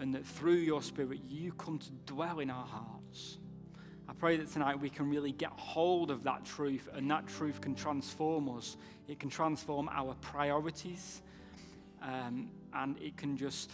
and 0.00 0.14
that 0.14 0.26
through 0.26 0.54
your 0.54 0.82
Spirit 0.82 1.20
you 1.28 1.52
come 1.52 1.78
to 1.78 1.90
dwell 2.06 2.40
in 2.40 2.50
our 2.50 2.66
hearts. 2.66 3.38
I 4.08 4.12
pray 4.12 4.36
that 4.38 4.52
tonight 4.52 4.80
we 4.80 4.90
can 4.90 5.08
really 5.08 5.32
get 5.32 5.52
hold 5.52 6.10
of 6.10 6.24
that 6.24 6.44
truth, 6.44 6.88
and 6.92 7.08
that 7.12 7.26
truth 7.26 7.60
can 7.60 7.74
transform 7.74 8.48
us. 8.54 8.76
It 9.08 9.18
can 9.18 9.30
transform 9.30 9.88
our 9.88 10.14
priorities, 10.20 11.22
um, 12.04 12.50
and 12.72 12.98
it 13.00 13.16
can 13.16 13.36
just 13.36 13.72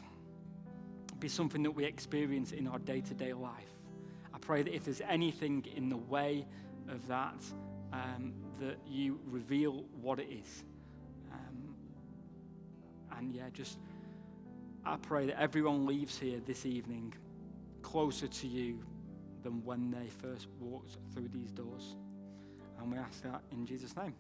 be 1.19 1.29
something 1.29 1.63
that 1.65 1.73
we 1.73 1.85
experience 1.85 2.53
in 2.53 2.67
our 2.67 2.79
day 2.79 3.01
to 3.01 3.15
day 3.15 3.33
life. 3.33 3.53
I 4.33 4.39
pray 4.39 4.63
that 4.63 4.75
if 4.75 4.85
there's 4.85 5.03
anything 5.03 5.67
in 5.77 5.89
the 5.89 5.97
way 5.97 6.47
of 6.89 7.07
that, 7.09 7.43
um, 7.93 8.33
that 8.61 8.79
you 8.87 9.21
reveal 9.27 9.85
what 10.01 10.19
it 10.19 10.29
is. 10.31 10.65
Um, 11.33 11.75
and 13.19 13.35
yeah, 13.35 13.51
just 13.53 13.79
I 14.85 14.97
pray 14.97 15.27
that 15.27 15.41
everyone 15.41 15.85
leaves 15.87 16.19
here 16.19 16.41
this 16.47 16.65
evening 16.65 17.15
closer 17.83 18.29
to 18.29 18.47
you 18.47 18.83
than 19.43 19.65
when 19.65 19.91
they 19.91 20.09
first 20.09 20.49
walked 20.59 20.97
through 21.13 21.29
these 21.29 21.51
doors. 21.51 21.97
And 22.79 22.91
we 22.91 22.99
ask 22.99 23.23
that 23.23 23.43
in 23.51 23.67
Jesus' 23.67 23.97
name. 23.97 24.15